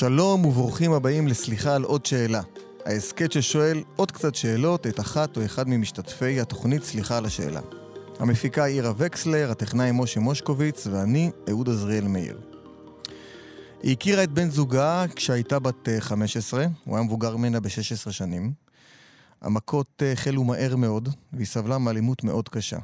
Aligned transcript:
שלום 0.00 0.44
וברוכים 0.44 0.92
הבאים 0.92 1.28
לסליחה 1.28 1.74
על 1.74 1.82
עוד 1.82 2.06
שאלה. 2.06 2.42
ההסכת 2.86 3.32
ששואל 3.32 3.82
עוד 3.96 4.10
קצת 4.10 4.34
שאלות 4.34 4.86
את 4.86 5.00
אחת 5.00 5.36
או 5.36 5.44
אחד 5.44 5.68
ממשתתפי 5.68 6.40
התוכנית 6.40 6.84
סליחה 6.84 7.16
על 7.16 7.24
השאלה. 7.24 7.60
המפיקה 8.18 8.64
עירה 8.64 8.92
וקסלר, 8.96 9.50
הטכנאי 9.50 9.90
משה 9.94 10.20
מושקוביץ 10.20 10.86
ואני, 10.86 11.30
אהוד 11.48 11.68
עזריאל 11.68 12.08
מאיר. 12.08 12.40
היא 13.82 13.92
הכירה 13.92 14.24
את 14.24 14.30
בן 14.30 14.50
זוגה 14.50 15.04
כשהייתה 15.16 15.58
בת 15.58 15.88
15, 15.98 16.60
אה, 16.60 16.66
הוא 16.84 16.96
היה 16.96 17.04
מבוגר 17.04 17.36
ממנה 17.36 17.60
ב-16 17.60 18.10
שנים. 18.10 18.52
המכות 19.40 20.02
אה, 20.02 20.12
החלו 20.12 20.44
מהר 20.44 20.76
מאוד, 20.76 21.08
והיא 21.32 21.46
סבלה 21.46 21.78
מאלימות 21.78 22.24
מאוד 22.24 22.48
קשה. 22.48 22.78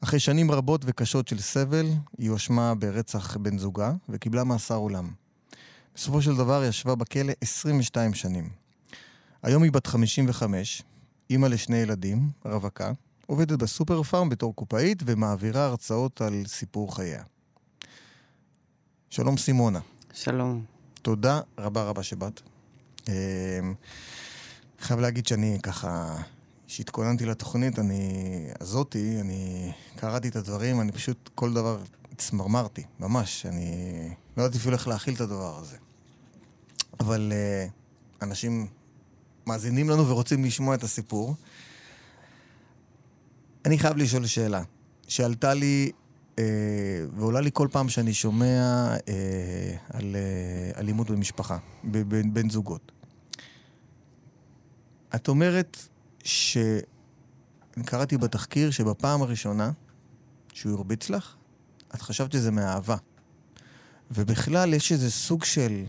אחרי 0.00 0.18
שנים 0.18 0.50
רבות 0.50 0.82
וקשות 0.84 1.28
של 1.28 1.38
סבל, 1.38 1.86
היא 2.18 2.30
הואשמה 2.30 2.74
ברצח 2.74 3.36
בן 3.36 3.58
זוגה 3.58 3.92
וקיבלה 4.08 4.44
מאסר 4.44 4.76
עולם. 4.76 5.19
בסופו 5.94 6.22
של 6.22 6.36
דבר 6.36 6.64
ישבה 6.64 6.94
בכלא 6.94 7.32
22 7.40 8.14
שנים. 8.14 8.48
היום 9.42 9.62
היא 9.62 9.72
בת 9.72 9.86
55, 9.86 10.82
אימא 11.30 11.46
לשני 11.46 11.76
ילדים, 11.76 12.30
רווקה, 12.44 12.92
עובדת 13.26 13.58
בסופר 13.58 14.02
פארם 14.02 14.28
בתור 14.28 14.54
קופאית 14.54 15.02
ומעבירה 15.06 15.64
הרצאות 15.64 16.20
על 16.20 16.42
סיפור 16.46 16.96
חייה. 16.96 17.22
שלום 19.10 19.36
סימונה. 19.36 19.80
שלום. 20.12 20.64
תודה 21.02 21.40
רבה 21.58 21.82
רבה 21.82 22.02
שבאת. 22.02 22.40
אמ, 23.08 23.14
חייב 24.80 25.00
להגיד 25.00 25.26
שאני 25.26 25.58
ככה, 25.62 26.16
כשהתכוננתי 26.66 27.26
לתוכנית 27.26 27.78
אני, 27.78 28.46
הזאתי, 28.60 29.20
אני 29.20 29.72
קראתי 29.96 30.28
את 30.28 30.36
הדברים, 30.36 30.80
אני 30.80 30.92
פשוט 30.92 31.30
כל 31.34 31.52
דבר 31.52 31.82
צמרמרתי, 32.20 32.82
ממש. 33.00 33.46
אני 33.46 33.70
לא 34.36 34.42
ידעתי 34.42 34.58
אפילו 34.58 34.74
איך 34.76 34.88
להכיל 34.88 35.14
את 35.14 35.20
הדבר 35.20 35.58
הזה. 35.58 35.76
אבל 37.00 37.32
uh, 37.32 38.24
אנשים 38.24 38.66
מאזינים 39.46 39.90
לנו 39.90 40.08
ורוצים 40.08 40.44
לשמוע 40.44 40.74
את 40.74 40.82
הסיפור. 40.82 41.34
אני 43.64 43.78
חייב 43.78 43.96
לשאול 43.96 44.26
שאלה, 44.26 44.62
שעלתה 45.08 45.54
לי 45.54 45.92
uh, 46.36 46.40
ועולה 47.16 47.40
לי 47.40 47.50
כל 47.52 47.68
פעם 47.72 47.88
שאני 47.88 48.14
שומע 48.14 48.88
uh, 48.96 49.02
על 49.88 50.16
uh, 50.16 50.78
אלימות 50.78 51.10
במשפחה, 51.10 51.58
בין, 51.84 52.34
בין 52.34 52.50
זוגות. 52.50 52.92
את 55.14 55.28
אומרת 55.28 55.76
ש... 56.24 56.56
אני 57.76 57.84
קראתי 57.84 58.18
בתחקיר 58.18 58.70
שבפעם 58.70 59.22
הראשונה 59.22 59.70
שהוא 60.52 60.72
הרביץ 60.76 61.10
לך, 61.10 61.34
את 61.94 62.02
חשבת 62.02 62.32
שזה 62.32 62.50
מאהבה. 62.50 62.96
ובכלל 64.10 64.74
יש 64.74 64.92
איזה 64.92 65.10
סוג 65.10 65.44
של 65.44 65.84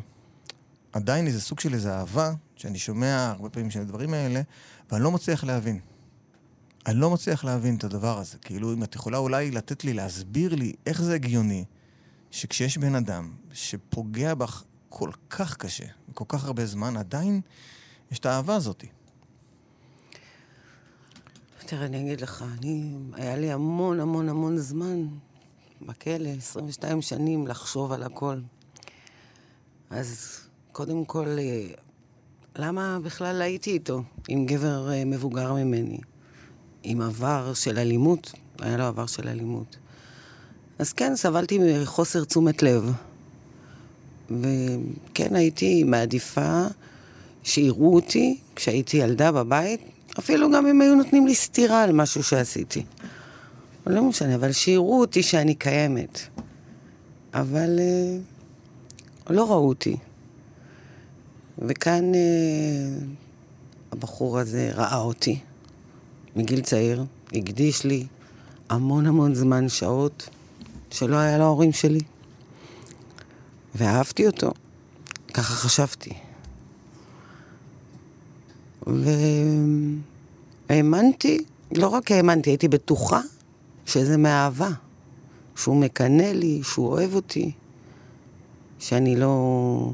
עדיין 0.93 1.27
איזה 1.27 1.41
סוג 1.41 1.59
של 1.59 1.73
איזה 1.73 1.93
אהבה, 1.93 2.33
שאני 2.55 2.79
שומע 2.79 3.33
הרבה 3.35 3.49
פעמים 3.49 3.71
של 3.71 3.81
הדברים 3.81 4.13
האלה, 4.13 4.41
ואני 4.91 5.03
לא 5.03 5.11
מצליח 5.11 5.43
להבין. 5.43 5.79
אני 6.87 6.99
לא 6.99 7.09
מצליח 7.09 7.43
להבין 7.43 7.75
את 7.75 7.83
הדבר 7.83 8.17
הזה. 8.17 8.37
כאילו, 8.37 8.73
אם 8.73 8.83
את 8.83 8.95
יכולה 8.95 9.17
אולי 9.17 9.51
לתת 9.51 9.83
לי, 9.83 9.93
להסביר 9.93 10.55
לי 10.55 10.73
איך 10.85 11.01
זה 11.01 11.13
הגיוני 11.15 11.65
שכשיש 12.31 12.77
בן 12.77 12.95
אדם 12.95 13.31
שפוגע 13.53 14.33
בך 14.33 14.63
כל 14.89 15.11
כך 15.29 15.57
קשה, 15.57 15.85
כל 16.13 16.25
כך 16.27 16.45
הרבה 16.45 16.65
זמן, 16.65 16.97
עדיין 16.97 17.41
יש 18.11 18.19
את 18.19 18.25
האהבה 18.25 18.55
הזאתי. 18.55 18.87
תראה, 21.65 21.85
אני 21.85 22.01
אגיד 22.01 22.21
לך, 22.21 22.45
אני, 22.57 22.97
היה 23.13 23.37
לי 23.37 23.51
המון 23.51 23.99
המון 23.99 24.29
המון 24.29 24.57
זמן 24.57 25.07
בכלא, 25.85 26.29
22 26.37 27.01
שנים, 27.01 27.47
לחשוב 27.47 27.91
על 27.91 28.03
הכל. 28.03 28.37
אז 29.89 30.39
קודם 30.71 31.05
כל, 31.05 31.27
אה, 31.39 31.67
למה 32.55 32.99
בכלל 33.03 33.41
הייתי 33.41 33.71
איתו, 33.71 34.03
עם 34.27 34.45
גבר 34.45 34.91
אה, 34.91 35.05
מבוגר 35.05 35.53
ממני, 35.53 35.99
עם 36.83 37.01
עבר 37.01 37.53
של 37.53 37.77
אלימות? 37.77 38.31
היה 38.59 38.77
לו 38.77 38.83
עבר 38.83 39.05
של 39.05 39.27
אלימות. 39.27 39.77
אז 40.79 40.93
כן, 40.93 41.15
סבלתי 41.15 41.59
מחוסר 41.59 42.23
תשומת 42.23 42.63
לב. 42.63 42.91
וכן, 44.29 45.35
הייתי 45.35 45.83
מעדיפה 45.83 46.63
שיראו 47.43 47.95
אותי 47.95 48.37
כשהייתי 48.55 48.97
ילדה 48.97 49.31
בבית, 49.31 49.81
אפילו 50.19 50.51
גם 50.51 50.67
אם 50.67 50.81
היו 50.81 50.95
נותנים 50.95 51.27
לי 51.27 51.35
סטירה 51.35 51.83
על 51.83 51.91
משהו 51.91 52.23
שעשיתי. 52.23 52.83
לא 53.87 54.03
משנה, 54.03 54.35
אבל 54.35 54.51
שיראו 54.51 54.99
אותי 54.99 55.23
שאני 55.23 55.55
קיימת. 55.55 56.19
אבל 57.33 57.79
אה, 57.79 58.17
לא 59.29 59.51
ראו 59.51 59.67
אותי. 59.67 59.97
וכאן 61.59 62.15
אה, 62.15 62.19
הבחור 63.91 64.39
הזה 64.39 64.71
ראה 64.73 64.97
אותי 64.97 65.39
מגיל 66.35 66.61
צעיר, 66.61 67.05
הקדיש 67.33 67.83
לי 67.83 68.05
המון 68.69 69.05
המון 69.05 69.35
זמן, 69.35 69.69
שעות, 69.69 70.29
שלא 70.91 71.15
היה 71.15 71.37
להורים 71.37 71.71
שלי. 71.73 71.99
ואהבתי 73.75 74.27
אותו, 74.27 74.51
ככה 75.33 75.53
חשבתי. 75.53 76.13
והאמנתי, 80.69 81.43
לא 81.75 81.87
רק 81.87 82.11
האמנתי, 82.11 82.49
הייתי 82.49 82.67
בטוחה 82.67 83.21
שזה 83.91 84.17
מאהבה. 84.17 84.69
שהוא 85.55 85.75
מקנא 85.75 86.23
לי, 86.23 86.61
שהוא 86.63 86.87
אוהב 86.87 87.15
אותי, 87.15 87.51
שאני 88.79 89.15
לא... 89.15 89.91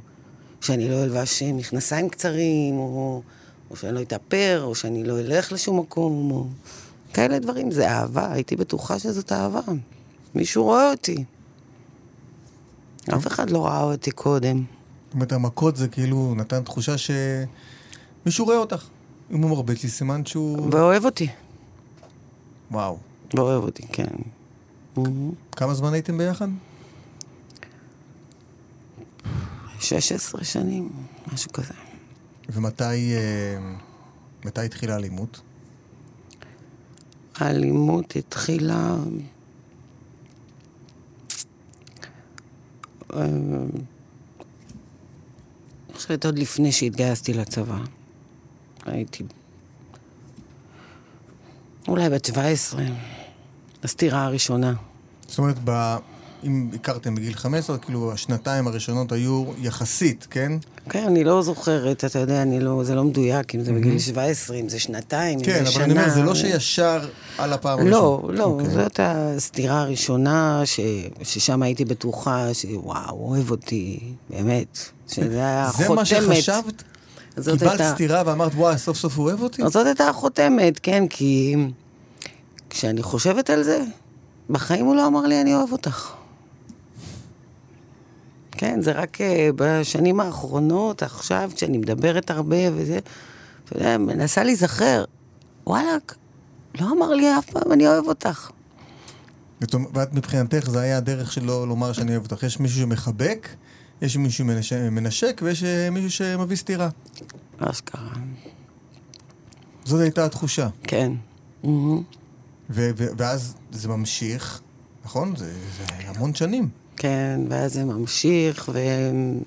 שאני 0.62 0.90
לא 0.90 1.04
אלבש 1.04 1.44
מכנסיים 1.44 2.10
קצרים, 2.10 2.78
או, 2.78 3.22
או 3.70 3.76
שאני 3.76 3.94
לא 3.94 4.02
אתאפר, 4.02 4.62
או 4.64 4.76
שאני 4.76 5.04
לא 5.04 5.20
אלך 5.20 5.52
לשום 5.52 5.80
מקום, 5.80 6.32
או 6.32 6.46
כאלה 7.14 7.40
דברים. 7.40 7.72
זה 7.72 7.90
אהבה, 7.90 8.32
הייתי 8.32 8.56
בטוחה 8.56 9.00
שזאת 9.00 9.32
אהבה. 9.32 9.62
מישהו 10.36 10.64
רואה 10.64 10.92
אותי. 10.92 11.24
אף 13.16 13.28
אחד 13.28 13.50
לא 13.50 13.66
ראה 13.66 13.84
אותי 13.84 14.12
קודם. 14.12 14.64
זאת 15.06 15.14
אומרת, 15.14 15.32
המכות 15.32 15.76
זה 15.78 15.88
כאילו 15.88 16.34
נתן 16.36 16.64
תחושה 16.64 16.96
שמישהו 16.98 18.46
רואה 18.46 18.58
אותך. 18.58 18.86
אם 19.32 19.42
הוא 19.42 19.50
מרביץ 19.50 19.84
לי, 19.84 19.90
סימן 19.90 20.26
שהוא... 20.26 20.68
ואוהב 20.72 21.06
אותי. 21.06 21.28
וואו. 22.72 22.98
ואוהב 23.34 23.64
אותי, 23.64 23.88
כן. 23.88 24.16
כמה 25.52 25.74
זמן 25.74 25.94
הייתם 25.94 26.18
ביחד? 26.18 26.48
16 29.80 30.44
שנים, 30.44 30.90
משהו 31.34 31.52
כזה. 31.52 31.74
ומתי 32.50 32.84
אה, 33.16 33.58
מתי 34.46 34.62
התחילה 34.62 34.94
האלימות? 34.94 35.42
האלימות 37.36 38.16
התחילה... 38.16 38.96
אה, 43.14 43.26
אני 45.90 45.96
חושבת 45.96 46.26
עוד 46.26 46.40
לפני 46.40 46.72
שהתגייסתי 46.72 47.34
לצבא. 47.34 47.78
הייתי 48.86 49.24
אולי 51.88 52.10
בת 52.10 52.26
17, 52.26 52.84
הסתירה 53.88 54.26
הראשונה. 54.26 54.74
זאת 55.28 55.38
אומרת, 55.38 55.56
ב... 55.64 55.96
אם 56.44 56.70
הכרתם 56.76 57.16
בגיל 57.16 57.34
15, 57.34 57.78
כאילו 57.78 58.12
השנתיים 58.14 58.68
הראשונות 58.68 59.12
היו 59.12 59.44
יחסית, 59.62 60.28
כן? 60.30 60.52
כן, 60.90 61.04
אני 61.04 61.24
לא 61.24 61.42
זוכרת, 61.42 62.06
אתה 62.06 62.20
יודע, 62.20 62.42
אני 62.42 62.60
לא, 62.60 62.84
זה 62.84 62.96
לא 62.96 63.04
מדויק, 63.04 63.56
אם 63.56 63.62
זה 63.64 63.74
בגיל 63.74 64.00
17, 64.00 64.58
אם 64.58 64.70
זה 64.70 64.80
שנתיים, 64.80 65.40
כן, 65.42 65.60
אם 65.60 65.66
זה 65.66 65.72
שנה. 65.72 65.84
כן, 65.84 65.92
אבל 65.92 65.92
אני 65.92 66.02
אומר, 66.02 66.14
זה 66.14 66.24
לא 66.24 66.36
שישר 66.36 67.10
על 67.38 67.54
הפעם 67.54 67.80
הראשונה. 67.80 67.92
לא, 67.92 68.30
לא, 68.34 68.44
okay. 68.44 68.48
אוקיי. 68.48 68.70
זאת 68.70 69.00
הסתירה 69.04 69.82
הראשונה, 69.82 70.62
ש, 70.66 70.80
ששם 71.24 71.64
הייתי 71.64 71.86
בטוחה, 71.86 72.54
שוואו, 72.54 73.30
אוהב 73.30 73.52
אותי, 73.52 74.00
באמת. 74.30 74.80
שזה 75.08 75.40
היה 75.40 75.70
חותמת. 75.72 75.88
זה 75.88 75.96
מה 75.96 76.06
שחשבת? 76.06 76.84
קיבלת 77.36 77.62
הייתה... 77.62 77.92
סתירה 77.94 78.24
ואמרת, 78.26 78.52
וואי, 78.56 78.78
סוף 78.78 78.98
סוף 78.98 79.18
הוא 79.18 79.26
אוהב 79.26 79.42
אותי? 79.42 79.62
זאת 79.70 79.86
הייתה 79.86 80.10
החותמת, 80.10 80.80
כן, 80.84 81.08
כי 81.08 81.56
כשאני 82.78 83.04
חושבת 83.04 83.50
על 83.50 83.64
זה, 83.64 83.84
בחיים 84.50 84.86
הוא 84.86 84.96
לא 84.96 85.08
אמר 85.08 85.22
לי, 85.22 85.42
אני 85.42 85.56
אוהב 85.56 85.72
אותך. 85.72 86.12
כן, 88.52 88.82
זה 88.82 88.92
רק 88.92 89.22
אה, 89.22 89.50
בשנים 89.56 90.20
האחרונות, 90.20 91.04
עכשיו, 91.04 91.52
כשאני 91.56 91.78
מדברת 91.78 92.32
הרבה 92.32 92.56
וזה, 92.76 93.00
אתה 93.66 93.78
יודע, 93.78 93.98
מנסה 93.98 94.44
להיזכר, 94.44 95.04
וואלכ, 95.68 96.02
לא 96.82 96.92
אמר 96.98 97.14
לי 97.14 97.38
אף 97.40 97.46
פעם, 97.50 97.72
אני 97.72 97.88
אוהב 97.88 98.08
אותך. 98.08 98.50
ואת- 99.62 100.14
מבחינתך, 100.14 100.70
זה 100.70 100.80
היה 100.80 100.98
הדרך 100.98 101.32
שלו 101.32 101.66
לומר 101.66 101.94
שאני 101.94 102.12
אוהב 102.12 102.32
אותך. 102.32 102.44
יש 102.44 102.60
מישהו 102.60 102.80
שמחבק, 102.82 103.48
יש 104.02 104.18
מישהו 104.18 104.46
שמנש- 104.46 104.90
מנשק, 104.92 105.42
ויש 105.44 105.64
אה, 105.64 105.90
מישהו 105.90 106.10
שמביא 106.12 106.56
סטירה. 106.58 106.90
אשכרה, 107.60 108.10
זאת 109.84 110.02
הייתה 110.02 110.26
התחושה. 110.26 110.68
כן. 110.84 111.12
מהמם. 111.64 112.04
ו- 112.70 112.90
ו- 112.98 113.08
ואז 113.18 113.56
זה 113.72 113.88
ממשיך, 113.88 114.62
נכון? 115.06 115.36
זה, 115.36 115.54
זה 115.78 115.86
המון 116.08 116.36
שנים. 116.36 116.70
כן, 116.98 117.40
ואז 117.50 117.74
זה 117.74 117.86
ממשיך, 117.86 118.70
ואני 118.74 119.42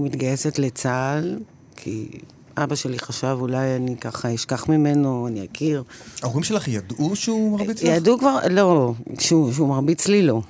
מתגייסת 0.00 0.58
לצה"ל, 0.58 1.38
כי 1.76 2.08
אבא 2.56 2.74
שלי 2.74 2.98
חשב 2.98 3.36
אולי 3.40 3.76
אני 3.76 3.96
ככה 3.96 4.34
אשכח 4.34 4.68
ממנו, 4.68 5.28
אני 5.28 5.46
אכיר. 5.52 5.82
ההורים 6.22 6.42
שלך 6.42 6.68
ידעו 6.68 7.16
שהוא 7.16 7.58
מרביץ 7.58 7.82
לך? 7.82 7.88
ידעו 7.88 8.18
כבר, 8.18 8.38
לא, 8.50 8.94
שהוא, 9.18 9.52
שהוא 9.52 9.68
מרביץ 9.68 10.06
לי 10.08 10.22
לא. 10.22 10.42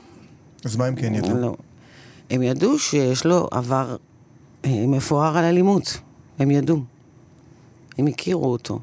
אז 0.64 0.76
מה 0.76 0.86
הם 0.86 0.94
כן 0.94 1.14
ידעו? 1.14 1.36
לא. 1.38 1.56
הם 2.30 2.42
ידעו 2.42 2.78
שיש 2.78 3.26
לו 3.26 3.48
עבר 3.50 3.96
אה, 4.64 4.86
מפואר 4.86 5.36
על 5.36 5.44
אלימות. 5.44 5.98
הם 6.38 6.50
ידעו. 6.50 6.82
הם 7.98 8.06
הכירו 8.06 8.52
אותו. 8.52 8.78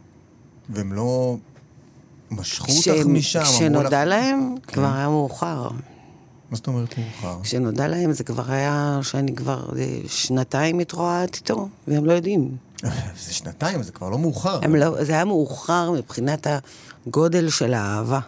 והם 0.70 0.94
לא 0.94 1.38
משכו 2.32 2.72
אותך 2.72 2.82
כשהם- 2.82 3.14
משם? 3.14 3.40
אמרו 3.40 3.52
לך- 3.52 3.56
כשנודע 3.58 4.06
להם, 4.06 4.56
כבר 4.68 4.94
היה 4.96 5.08
מאוחר. 5.10 5.70
מה 6.52 6.56
זאת 6.56 6.68
אומרת 6.68 6.96
מאוחר? 6.98 7.38
כשנודע 7.44 7.88
להם 7.88 8.12
זה 8.12 8.24
כבר 8.24 8.52
היה 8.52 9.00
שאני 9.02 9.36
כבר 9.36 9.70
שנתיים 10.08 10.78
מתרועעת 10.78 11.36
איתו, 11.36 11.70
והם 11.88 12.06
לא 12.06 12.14
יודעים. 12.14 12.58
זה 13.26 13.34
שנתיים, 13.34 13.84
זה 13.84 13.92
כבר 13.92 14.10
לא 14.10 14.20
מאוחר. 14.20 14.60
לא, 14.70 15.04
זה 15.04 15.14
היה 15.14 15.26
מאוחר 15.26 15.92
מבחינת 15.92 16.48
הגודל 17.08 17.50
של 17.50 17.74
האהבה. 17.74 18.20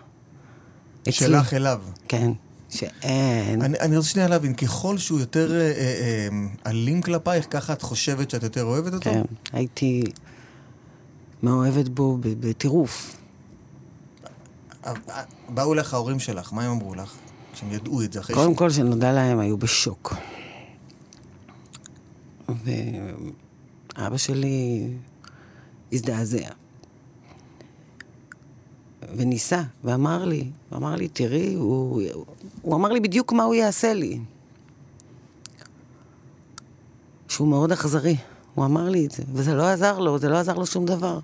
אצלי. 1.01 1.13
שלך 1.13 1.53
אליו. 1.53 1.81
כן, 2.07 2.31
שאין. 2.69 3.61
אני, 3.61 3.79
אני 3.79 3.97
רוצה 3.97 4.09
שנייה 4.09 4.27
להבין, 4.27 4.53
ככל 4.53 4.97
שהוא 4.97 5.19
יותר 5.19 5.51
אה, 5.51 5.61
אה, 5.61 5.71
אה, 5.71 6.27
אלים 6.71 7.01
כלפייך, 7.01 7.45
ככה 7.49 7.73
את 7.73 7.81
חושבת 7.81 8.29
שאת 8.29 8.43
יותר 8.43 8.63
אוהבת 8.63 8.93
אותו? 8.93 9.03
כן, 9.11 9.21
הייתי 9.53 10.03
מאוהבת 11.43 11.87
בו 11.89 12.17
בטירוף. 12.21 13.15
באו 15.49 15.73
אליך 15.73 15.93
ההורים 15.93 16.19
שלך, 16.19 16.53
מה 16.53 16.63
הם 16.63 16.71
אמרו 16.71 16.95
לך? 16.95 17.13
כשהם 17.53 17.71
ידעו 17.71 18.01
את 18.01 18.13
זה 18.13 18.19
אחרי 18.19 18.35
קודם 18.35 18.55
כל, 18.55 18.69
כשנודע 18.69 19.11
להם, 19.11 19.39
היו 19.39 19.57
בשוק. 19.57 20.15
ואבא 23.97 24.17
שלי 24.17 24.87
הזדעזע. 25.93 26.49
וניסה, 29.17 29.61
ואמר 29.83 30.25
לי, 30.25 30.49
אמר 30.75 30.95
לי, 30.95 31.07
תראי, 31.07 31.53
הוא, 31.53 32.01
הוא 32.61 32.75
אמר 32.75 32.89
לי 32.89 32.99
בדיוק 32.99 33.33
מה 33.33 33.43
הוא 33.43 33.55
יעשה 33.55 33.93
לי. 33.93 34.19
שהוא 37.27 37.47
מאוד 37.47 37.71
אכזרי. 37.71 38.17
הוא 38.55 38.65
אמר 38.65 38.89
לי 38.89 39.05
את 39.05 39.11
זה, 39.11 39.23
וזה 39.33 39.53
לא 39.53 39.67
עזר 39.67 39.99
לו, 39.99 40.19
זה 40.19 40.29
לא 40.29 40.37
עזר 40.37 40.53
לו 40.53 40.65
שום 40.65 40.85
דבר. 40.85 41.19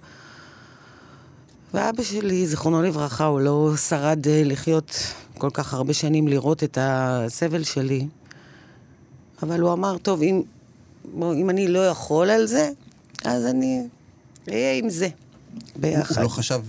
ואבא 1.74 2.04
שלי, 2.04 2.48
זיכרונו 2.48 2.82
לברכה, 2.82 3.26
הוא 3.26 3.42
לא 3.42 3.74
שרד 3.78 4.28
אה, 4.28 4.42
לחיות 4.46 4.98
כל 5.38 5.50
כך 5.54 5.74
הרבה 5.74 5.94
שנים 5.94 6.28
לראות 6.28 6.64
את 6.64 6.78
הסבל 6.82 7.64
שלי. 7.64 8.08
אבל 9.44 9.60
הוא 9.60 9.74
אמר, 9.74 9.98
טוב, 9.98 10.22
אם, 10.22 10.42
בוא, 11.14 11.34
אם 11.34 11.50
אני 11.50 11.68
לא 11.68 11.88
יכול 11.88 12.30
על 12.30 12.46
זה, 12.46 12.70
אז 13.24 13.46
אני 13.46 13.88
אהיה 14.50 14.74
עם 14.74 14.90
זה. 14.90 15.08
ביחד. 15.76 16.16
הוא 16.16 16.24
לא 16.24 16.30
חשב, 16.30 16.62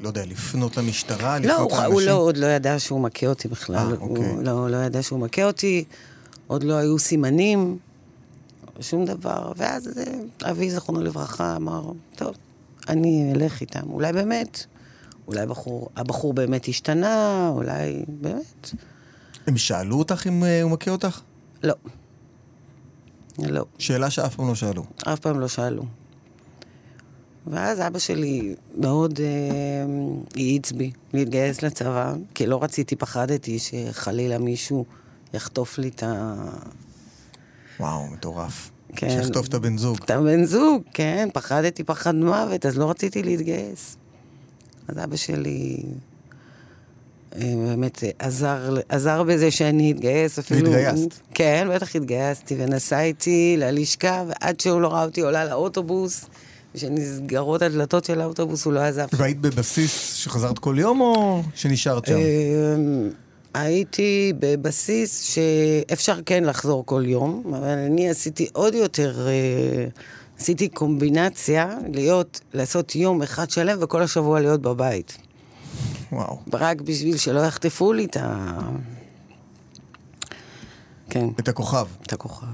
לא 0.00 0.08
יודע, 0.08 0.26
לפנות 0.26 0.76
למשטרה, 0.76 1.38
לא, 1.38 1.44
לפנות 1.44 1.72
הוא, 1.72 1.78
לאנשים? 1.78 1.92
הוא 1.92 2.00
לא, 2.02 2.12
עוד 2.12 2.36
לא 2.36 2.46
ידע 2.46 2.78
שהוא 2.78 3.00
מכה 3.00 3.26
אותי 3.26 3.48
בכלל. 3.48 3.76
אה, 3.76 3.82
הוא 3.82 4.16
אוקיי. 4.16 4.44
לא, 4.44 4.70
לא 4.70 4.76
ידע 4.76 5.02
שהוא 5.02 5.20
מכה 5.20 5.44
אותי, 5.44 5.84
עוד 6.46 6.62
לא 6.62 6.74
היו 6.74 6.98
סימנים, 6.98 7.78
שום 8.80 9.04
דבר. 9.04 9.52
ואז 9.56 9.88
אה, 9.98 10.50
אבי, 10.50 10.70
זכרונו 10.70 11.00
לברכה, 11.02 11.56
אמר, 11.56 11.92
טוב, 12.16 12.34
אני 12.90 13.32
אלך 13.34 13.60
איתם. 13.60 13.90
אולי 13.90 14.12
באמת, 14.12 14.66
אולי 15.28 15.46
בחור, 15.46 15.88
הבחור 15.96 16.32
באמת 16.32 16.68
השתנה, 16.68 17.48
אולי 17.52 18.04
באמת. 18.08 18.70
הם 19.46 19.56
שאלו 19.56 19.98
אותך 19.98 20.26
אם 20.26 20.44
אה, 20.44 20.62
הוא 20.62 20.70
מכה 20.70 20.90
אותך? 20.90 21.20
לא. 21.62 21.74
לא. 23.38 23.64
שאלה 23.78 24.10
שאף 24.10 24.34
פעם 24.36 24.48
לא 24.48 24.54
שאלו. 24.54 24.84
אף 25.12 25.18
פעם 25.18 25.40
לא 25.40 25.48
שאלו. 25.48 25.82
ואז 27.46 27.80
אבא 27.80 27.98
שלי 27.98 28.54
מאוד 28.76 29.20
אה, 29.20 29.26
האיץ 30.34 30.72
בי 30.72 30.90
להתגייס 31.12 31.62
לצבא, 31.62 32.14
כי 32.34 32.46
לא 32.46 32.62
רציתי, 32.62 32.96
פחדתי 32.96 33.58
שחלילה 33.58 34.38
מישהו 34.38 34.84
יחטוף 35.34 35.78
לי 35.78 35.88
את 35.88 36.02
ה... 36.02 36.34
וואו, 37.80 38.06
מטורף. 38.06 38.69
כן. 38.96 39.10
שיחטוף 39.10 39.48
את 39.48 39.54
הבן 39.54 39.78
זוג. 39.78 39.98
את 40.04 40.10
הבן 40.10 40.44
זוג, 40.44 40.82
כן, 40.94 41.28
פחדתי 41.32 41.84
פחד 41.84 42.14
מוות, 42.14 42.66
אז 42.66 42.78
לא 42.78 42.90
רציתי 42.90 43.22
להתגייס. 43.22 43.96
אז 44.88 44.98
אבא 45.04 45.16
שלי 45.16 45.82
אה, 47.36 47.54
באמת 47.66 48.04
אה, 48.04 48.10
עזר, 48.18 48.76
עזר 48.88 49.22
בזה 49.22 49.50
שאני 49.50 49.92
אתגייס 49.92 50.38
אפילו. 50.38 50.72
והתגייסת. 50.72 51.14
כן, 51.34 51.68
בטח 51.74 51.96
התגייסתי, 51.96 52.54
ונסע 52.58 53.00
איתי 53.00 53.56
ללשכה, 53.58 54.24
ועד 54.28 54.60
שהוא 54.60 54.80
לא 54.80 54.88
ראה 54.88 55.04
אותי 55.04 55.20
עולה 55.20 55.44
לאוטובוס, 55.44 56.24
וכשנסגרות 56.74 57.62
הדלתות 57.62 58.04
של 58.04 58.20
האוטובוס 58.20 58.64
הוא 58.64 58.72
לא 58.72 58.80
עזב. 58.80 59.06
והיית 59.12 59.40
בבסיס 59.40 60.14
שחזרת 60.14 60.58
כל 60.58 60.76
יום 60.78 61.00
או 61.00 61.42
שנשארת 61.54 62.06
שם? 62.06 62.14
הייתי 63.54 64.32
בבסיס 64.38 65.20
שאפשר 65.20 66.18
כן 66.26 66.44
לחזור 66.44 66.86
כל 66.86 67.02
יום, 67.06 67.54
אבל 67.54 67.68
אני 67.68 68.10
עשיתי 68.10 68.48
עוד 68.52 68.74
יותר, 68.74 69.28
אה, 69.28 69.86
עשיתי 70.38 70.68
קומבינציה, 70.68 71.78
להיות, 71.92 72.40
לעשות 72.54 72.96
יום 72.96 73.22
אחד 73.22 73.50
שלם 73.50 73.78
וכל 73.80 74.02
השבוע 74.02 74.40
להיות 74.40 74.62
בבית. 74.62 75.18
וואו. 76.12 76.38
רק 76.52 76.80
בשביל 76.80 77.16
שלא 77.16 77.40
יחטפו 77.40 77.92
לי 77.92 78.04
את 78.04 78.16
ה... 78.16 78.58
כן, 81.10 81.28
את 81.40 81.48
הכוכב. 81.48 81.86
את 82.02 82.12
הכוכב. 82.12 82.46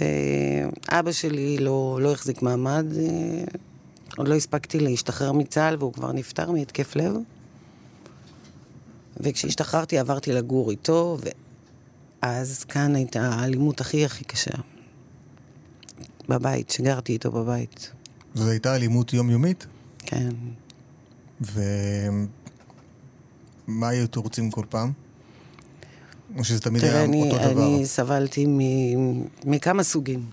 ואבא 0.00 1.12
שלי 1.12 1.58
לא, 1.58 1.98
לא 2.02 2.12
החזיק 2.12 2.42
מעמד, 2.42 2.86
אה, 2.96 3.44
עוד 4.16 4.28
לא 4.28 4.34
הספקתי 4.34 4.80
להשתחרר 4.80 5.32
מצה"ל 5.32 5.76
והוא 5.78 5.92
כבר 5.92 6.12
נפטר 6.12 6.50
מהתקף 6.50 6.96
לב. 6.96 7.12
וכשהשתחררתי 9.16 9.98
עברתי 9.98 10.32
לגור 10.32 10.70
איתו, 10.70 11.18
ואז 12.22 12.64
כאן 12.64 12.94
הייתה 12.94 13.28
האלימות 13.28 13.80
הכי 13.80 14.04
הכי 14.04 14.24
קשה. 14.24 14.54
בבית, 16.28 16.70
שגרתי 16.70 17.12
איתו 17.12 17.32
בבית. 17.32 17.90
זו 18.34 18.48
הייתה 18.48 18.76
אלימות 18.76 19.12
יומיומית? 19.12 19.66
כן. 19.98 20.28
ומה 21.40 22.18
היו 23.88 24.06
רוצים 24.16 24.50
כל 24.50 24.64
פעם? 24.68 24.92
או 26.38 26.44
שזה 26.44 26.60
תמיד 26.60 26.84
היה 26.84 27.04
אני, 27.04 27.22
אותו 27.22 27.50
דבר? 27.50 27.76
אני 27.76 27.86
סבלתי 27.86 28.46
מ, 28.46 28.58
מכמה 29.44 29.82
סוגים. 29.82 30.26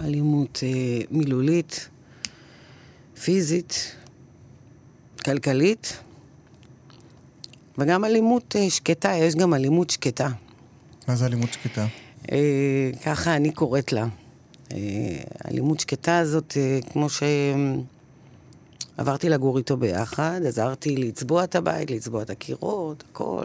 אלימות 0.00 0.60
אה, 0.62 0.68
מילולית, 1.10 1.88
פיזית, 3.22 3.94
כלכלית, 5.24 6.00
וגם 7.78 8.04
אלימות 8.04 8.56
אה, 8.58 8.70
שקטה, 8.70 9.12
יש 9.12 9.34
גם 9.34 9.54
אלימות 9.54 9.90
שקטה. 9.90 10.28
מה 11.08 11.16
זה 11.16 11.26
אלימות 11.26 11.52
שקטה? 11.52 11.86
אה, 12.32 12.90
ככה 13.04 13.36
אני 13.36 13.52
קוראת 13.52 13.92
לה. 13.92 14.06
אה, 14.72 14.78
אלימות 15.50 15.80
שקטה 15.80 16.18
הזאת, 16.18 16.56
אה, 16.56 16.78
כמו 16.92 17.06
שעברתי 18.96 19.28
לגור 19.28 19.58
איתו 19.58 19.76
ביחד, 19.76 20.40
עזרתי 20.46 20.96
לצבוע 20.96 21.44
את 21.44 21.54
הבית, 21.54 21.90
לצבוע 21.90 22.22
את 22.22 22.30
הקירות, 22.30 23.04
הכל. 23.10 23.44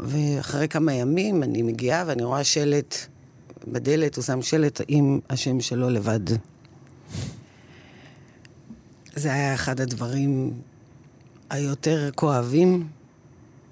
ואחרי 0.00 0.68
כמה 0.68 0.92
ימים 0.92 1.42
אני 1.42 1.62
מגיעה 1.62 2.04
ואני 2.06 2.24
רואה 2.24 2.44
שלט 2.44 2.96
בדלת, 3.68 4.16
הוא 4.16 4.24
שם 4.24 4.42
שלט 4.42 4.80
עם 4.88 5.20
השם 5.30 5.60
שלו 5.60 5.90
לבד. 5.90 6.20
זה 9.14 9.32
היה 9.32 9.54
אחד 9.54 9.80
הדברים 9.80 10.52
היותר 11.50 12.10
כואבים 12.14 12.88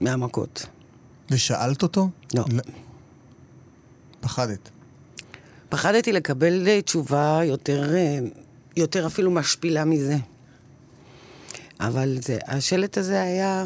מהמכות. 0.01 0.67
ושאלת 1.31 1.83
אותו? 1.83 2.09
לא. 2.35 2.45
פחדת. 4.21 4.71
פחדתי 5.69 6.13
לקבל 6.13 6.69
אה, 6.69 6.83
תשובה 6.83 7.41
יותר, 7.45 7.95
אה, 7.97 8.19
יותר 8.77 9.07
אפילו 9.07 9.31
משפילה 9.31 9.85
מזה. 9.85 10.17
אבל 11.81 12.19
זה, 12.23 12.39
השלט 12.47 12.99
הזה 12.99 13.23
היה, 13.23 13.65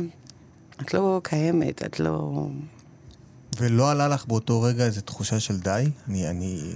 את 0.80 0.94
לא 0.94 1.20
קיימת, 1.24 1.82
את 1.82 2.00
לא... 2.00 2.46
ולא 3.58 3.90
עלה 3.90 4.08
לך 4.08 4.26
באותו 4.26 4.62
רגע 4.62 4.84
איזו 4.84 5.00
תחושה 5.00 5.40
של 5.40 5.60
די? 5.60 5.84
אני, 6.08 6.28
אני, 6.30 6.72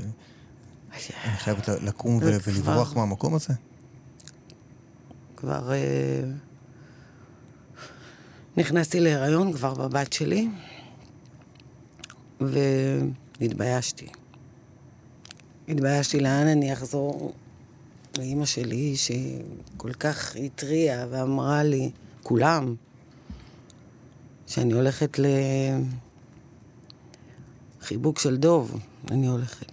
אני 1.25 1.37
חייבת 1.37 1.69
לקום 1.69 2.25
זה 2.25 2.39
ולברוח 2.47 2.91
כבר- 2.93 3.01
מהמקום 3.01 3.35
הזה? 3.35 3.55
כבר 5.37 5.73
אה, 5.73 5.77
נכנסתי 8.57 9.01
להיריון 9.01 9.53
כבר 9.53 9.75
בבת 9.75 10.13
שלי, 10.13 10.49
והתביישתי. 12.41 14.07
התביישתי 15.69 16.21
לאן 16.21 16.47
אני 16.47 16.73
אחזור 16.73 17.33
לאימא 18.19 18.47
שלי, 18.47 18.97
שכל 18.97 19.93
כך 19.93 20.37
התריעה 20.37 21.07
ואמרה 21.11 21.63
לי, 21.63 21.91
כולם, 22.23 22.75
שאני 24.47 24.73
הולכת 24.73 25.19
לחיבוק 27.83 28.19
של 28.19 28.37
דוב, 28.37 28.81
אני 29.11 29.27
הולכת. 29.27 29.73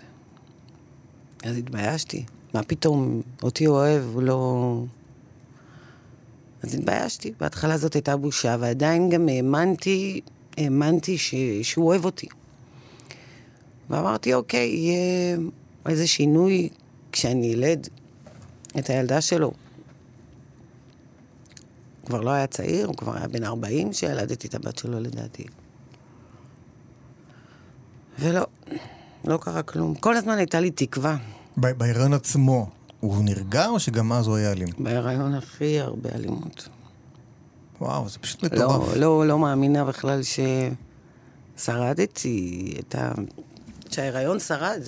אז 1.44 1.58
התביישתי. 1.58 2.26
מה 2.54 2.64
פתאום, 2.64 3.22
אותי 3.44 3.68
אוהב, 3.68 4.04
הוא 4.14 4.22
לא... 4.24 4.84
אז 6.64 6.74
התביישתי. 6.74 7.34
בהתחלה 7.40 7.78
זאת 7.78 7.94
הייתה 7.94 8.18
בושה, 8.18 8.56
ועדיין 8.60 9.10
גם 9.10 9.30
האמנתי, 9.30 10.22
האמנתי 10.58 11.18
ש... 11.18 11.36
שהוא 11.62 11.88
אוהב 11.88 12.06
אותי. 12.06 12.28
ואמרתי, 13.90 14.34
אוקיי, 14.34 14.68
יהיה 14.68 15.38
איזה 15.86 16.08
שינוי 16.08 16.70
כשאני 17.12 17.54
אלד 17.54 17.88
את 18.80 18.90
הילדה 18.90 19.22
שלו. 19.22 19.48
הוא 19.48 19.56
כבר 22.08 22.22
לא 22.22 22.30
היה 22.30 22.48
צעיר, 22.48 22.88
הוא 22.88 22.96
כבר 22.96 23.18
היה 23.18 23.28
בן 23.28 23.44
40 23.44 23.92
כשילדתי 23.92 24.48
את 24.48 24.56
הבת 24.56 24.78
שלו 24.78 25.00
לדעתי. 25.00 25.44
ולא, 28.20 28.46
לא 29.26 29.38
קרה 29.38 29.64
כלום. 29.64 29.96
כל 29.96 30.18
הזמן 30.18 30.38
הייתה 30.38 30.60
לי 30.60 30.72
תקווה. 30.72 31.18
בהיריון 31.58 32.14
עצמו, 32.14 32.70
הוא 33.04 33.24
נרגע 33.24 33.68
או 33.68 33.80
שגם 33.80 34.14
אז 34.14 34.28
הוא 34.28 34.36
היה 34.36 34.52
אלים? 34.52 34.68
בהיריון 34.78 35.34
הכי 35.34 35.80
הרבה 35.80 36.10
אלימות. 36.16 36.70
וואו, 37.82 38.10
זה 38.10 38.20
פשוט 38.20 38.44
לא, 38.44 38.50
מטורף. 38.50 38.96
לא, 38.96 39.28
לא 39.28 39.40
מאמינה 39.40 39.86
בכלל 39.86 40.22
ששרדתי 41.58 42.74
את 42.80 42.96
ה... 42.96 43.12
שההיריון 43.90 44.40
שרד. 44.40 44.82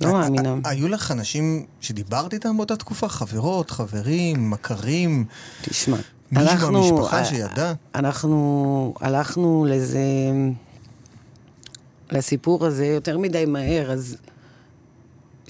לא 0.00 0.12
מאמינה. 0.12 0.54
ה- 0.64 0.68
היו 0.68 0.88
לך 0.88 1.10
אנשים 1.10 1.66
שדיברת 1.80 2.32
איתם 2.34 2.56
באותה 2.56 2.76
תקופה? 2.76 3.08
חברות, 3.08 3.70
חברים, 3.70 4.50
מכרים? 4.50 5.24
תשמע, 5.62 5.96
מישהו 6.32 6.72
מהמשפחה 6.72 7.18
אה, 7.18 7.24
שידע? 7.24 7.72
אנחנו 7.94 8.94
הלכנו 9.00 9.66
לזה, 9.70 10.00
לסיפור 12.10 12.66
הזה 12.66 12.86
יותר 12.86 13.18
מדי 13.18 13.44
מהר, 13.46 13.92
אז 13.92 14.16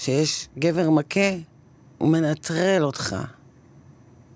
כשיש 0.02 0.48
גבר 0.58 0.90
מכה, 0.90 1.30
הוא 1.98 2.08
מנטרל 2.08 2.84
אותך. 2.84 3.16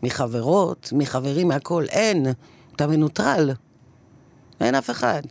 מחברות, 0.02 0.92
מחברים, 0.92 1.49
מהכל. 1.49 1.85
אין. 1.88 2.26
אתה 2.76 2.87
מנוטרל. 2.87 3.50
אין 4.61 4.75
אף 4.75 4.90
אחד. 4.90 5.23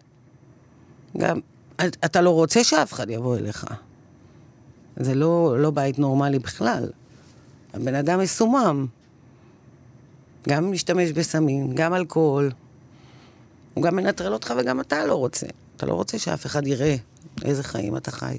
גם, 1.17 1.39
אתה 1.77 2.21
לא 2.21 2.29
רוצה 2.29 2.63
שאף 2.63 2.93
אחד 2.93 3.09
יבוא 3.09 3.37
אליך. 3.37 3.65
זה 4.97 5.15
לא, 5.15 5.55
לא 5.59 5.71
בית 5.71 5.99
נורמלי 5.99 6.39
בכלל. 6.39 6.89
הבן 7.73 7.95
אדם 7.95 8.19
מסומם. 8.19 8.85
גם 10.49 10.71
משתמש 10.71 11.11
בסמים, 11.11 11.71
גם 11.73 11.93
אלכוהול. 11.93 12.51
הוא 13.73 13.83
גם 13.83 13.95
מנטרל 13.95 14.33
אותך 14.33 14.53
וגם 14.57 14.79
אתה 14.81 15.05
לא 15.05 15.15
רוצה. 15.15 15.47
אתה 15.75 15.85
לא 15.85 15.93
רוצה 15.93 16.19
שאף 16.19 16.45
אחד 16.45 16.67
יראה 16.67 16.95
איזה 17.45 17.63
חיים 17.63 17.97
אתה 17.97 18.11
חי. 18.11 18.37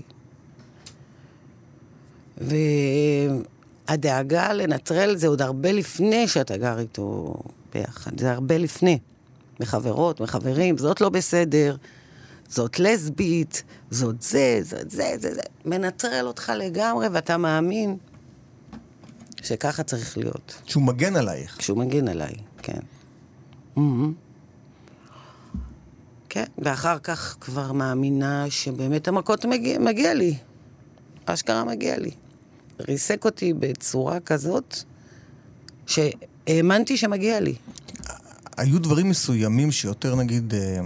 והדאגה 3.89 4.53
לנטרל 4.53 5.17
זה 5.17 5.27
עוד 5.29 5.43
הרבה 5.43 5.73
לפני 5.73 6.29
שאתה 6.29 6.57
גר 6.57 6.79
איתו 6.79 7.35
ביחד. 7.75 8.21
זה 8.21 8.33
הרבה 8.33 8.59
לפני. 8.59 8.99
מחברות, 9.61 10.21
מחברים, 10.21 10.79
זאת 10.79 11.01
לא 11.01 11.09
בסדר, 11.09 11.77
זאת 12.49 12.79
לסבית, 12.79 13.63
זאת 13.91 14.23
זה, 14.23 14.61
זאת 14.63 14.91
זה, 14.91 15.11
זה, 15.21 15.35
זה. 15.35 15.41
מנטרל 15.65 16.27
אותך 16.27 16.53
לגמרי, 16.57 17.09
ואתה 17.09 17.37
מאמין 17.37 17.97
שככה 19.43 19.83
צריך 19.83 20.19
להיות. 20.19 20.63
שהוא 20.65 20.83
מגן 20.83 21.17
עלייך. 21.17 21.57
כשהוא 21.59 21.79
מגן 21.79 22.09
עליי, 22.09 22.35
כן. 22.63 22.81
Mhm. 23.77 23.81
כן, 26.29 26.45
ואחר 26.59 26.99
כך 26.99 27.37
כבר 27.41 27.73
מאמינה 27.73 28.51
שבאמת 28.51 29.09
המכות 29.09 29.45
מגיע, 29.45 29.79
מגיע 29.79 30.15
לי. 30.15 30.37
אשכרה 31.27 31.65
מגיע 31.65 31.99
לי. 31.99 32.11
ריסק 32.81 33.25
אותי 33.25 33.53
בצורה 33.53 34.21
כזאת, 34.21 34.77
שהאמנתי 35.87 36.97
שמגיע 36.97 37.41
לי. 37.41 37.55
היו 38.57 38.79
דברים 38.79 39.09
מסוימים 39.09 39.71
שיותר 39.71 40.15
נגיד 40.15 40.55
אה, 40.55 40.81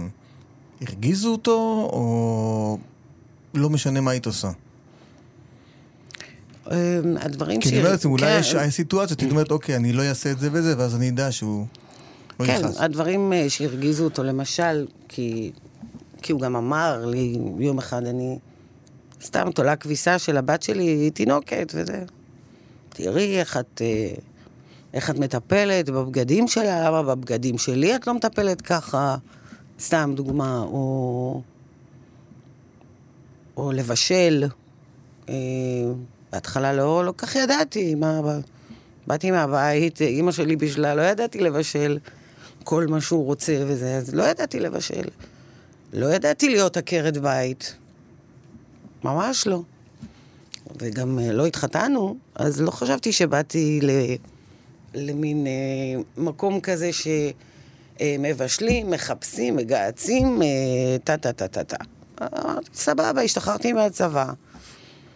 הרגיזו 0.81 1.31
אותו, 1.31 1.89
או 1.93 2.77
לא 3.53 3.69
משנה 3.69 4.01
מה 4.01 4.11
היית 4.11 4.25
עושה? 4.25 4.51
אמ, 6.71 6.75
הדברים 7.19 7.61
כי 7.61 7.69
אני 7.69 7.77
אומר 7.77 7.91
לעצמי, 7.91 8.11
אולי 8.11 8.25
כן, 8.25 8.39
יש 8.39 8.55
סיטואציות, 8.75 9.23
את 9.23 9.31
אומרת, 9.31 9.51
אוקיי, 9.51 9.75
אני 9.75 9.93
לא 9.93 10.03
אעשה 10.03 10.31
את 10.31 10.39
זה 10.39 10.49
וזה, 10.51 10.75
ואז 10.77 10.95
אני 10.95 11.09
אדע 11.09 11.31
שהוא 11.31 11.65
לא 12.39 12.45
כן, 12.45 12.57
נכנס. 12.57 12.77
הדברים 12.79 13.33
אה, 13.33 13.49
שהרגיזו 13.49 14.03
אותו, 14.03 14.23
למשל, 14.23 14.87
כי, 15.07 15.51
כי 16.21 16.31
הוא 16.33 16.41
גם 16.41 16.55
אמר 16.55 17.05
לי 17.05 17.37
יום 17.59 17.77
אחד, 17.77 18.05
אני 18.05 18.37
סתם 19.23 19.51
תולה 19.51 19.75
כביסה 19.75 20.19
של 20.19 20.37
הבת 20.37 20.63
שלי, 20.63 20.83
היא 20.83 21.11
תינוקת 21.11 21.71
וזה. 21.75 22.03
תראי 22.89 23.39
איך 23.39 23.57
את, 23.57 23.81
אה, 23.81 24.13
איך 24.93 25.09
את 25.09 25.19
מטפלת 25.19 25.89
בבגדים 25.89 26.47
שלה, 26.47 26.87
למה 26.87 27.03
בבגדים 27.03 27.57
שלי 27.57 27.95
את 27.95 28.07
לא 28.07 28.13
מטפלת 28.13 28.61
ככה? 28.61 29.15
סתם 29.79 30.13
דוגמה, 30.15 30.59
או, 30.59 31.41
או 33.57 33.71
לבשל. 33.71 34.43
אה, 35.29 35.35
בהתחלה 36.31 36.73
לא, 36.73 37.05
לא 37.05 37.13
כך 37.17 37.35
ידעתי, 37.35 37.95
מה, 37.95 38.21
באתי 39.07 39.31
מהבית, 39.31 40.01
אימא 40.01 40.31
שלי 40.31 40.55
בשלה, 40.55 40.95
לא 40.95 41.01
ידעתי 41.01 41.39
לבשל 41.39 41.97
כל 42.63 42.87
מה 42.87 43.01
שהוא 43.01 43.25
רוצה 43.25 43.63
וזה, 43.67 43.97
אז 43.97 44.15
לא 44.15 44.23
ידעתי 44.23 44.59
לבשל. 44.59 45.03
לא 45.93 46.05
ידעתי 46.05 46.49
להיות 46.49 46.77
עקרת 46.77 47.17
בית. 47.17 47.75
ממש 49.03 49.47
לא. 49.47 49.61
וגם 50.79 51.19
אה, 51.19 51.31
לא 51.31 51.45
התחתנו, 51.45 52.15
אז 52.35 52.61
לא 52.61 52.71
חשבתי 52.71 53.11
שבאתי 53.11 53.79
ל... 53.81 53.89
למין 54.93 55.47
אה, 55.47 55.51
מקום 56.17 56.59
כזה 56.59 56.89
שמבשלים, 57.99 58.91
מחפשים, 58.91 59.55
מגהצים, 59.55 60.41
אה, 60.41 60.47
טה-טה-טה-טה-טה. 61.03 61.77
אמרתי, 62.21 62.69
סבבה, 62.73 63.21
השתחררתי 63.21 63.73
מהצבא. 63.73 64.25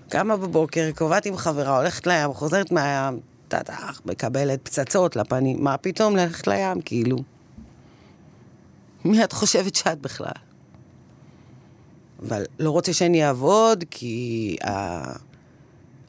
קמה 0.10 0.38
בבוקר, 0.38 0.90
קובעת 0.96 1.26
עם 1.26 1.38
חברה, 1.38 1.78
הולכת 1.78 2.08
לים, 2.08 2.34
חוזרת 2.34 2.72
מהים, 2.72 3.20
טאטח, 3.48 4.02
מקבלת 4.06 4.60
פצצות 4.64 5.16
לפנים. 5.16 5.64
מה 5.64 5.78
פתאום 5.78 6.16
ללכת 6.16 6.48
לים, 6.48 6.82
כאילו? 6.82 7.18
מי 9.06 9.24
את 9.24 9.34
חושבת 9.34 9.76
שאת 9.76 10.02
בכלל? 10.02 10.45
אבל 12.22 12.46
לא 12.60 12.72
רוצה 12.72 12.94
שאני 12.94 13.28
אעבוד, 13.28 13.84
כי. 13.92 14.58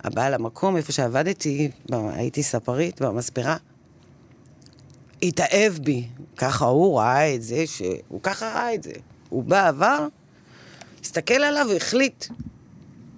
הבעל 0.07 0.35
המקום, 0.35 0.77
איפה 0.77 0.93
שעבדתי, 0.93 1.71
הייתי 1.93 2.43
ספרית 2.43 3.03
במספרה, 3.03 3.57
התאהב 5.23 5.73
בי. 5.73 6.09
ככה 6.37 6.65
הוא 6.65 6.99
ראה 6.99 7.35
את 7.35 7.43
זה, 7.43 7.67
שהוא 7.67 8.21
ככה 8.23 8.47
ראה 8.47 8.75
את 8.75 8.83
זה. 8.83 8.93
הוא 9.29 9.45
בא, 9.45 9.69
עבר, 9.69 10.07
הסתכל 11.01 11.35
עליו 11.35 11.67
והחליט 11.73 12.25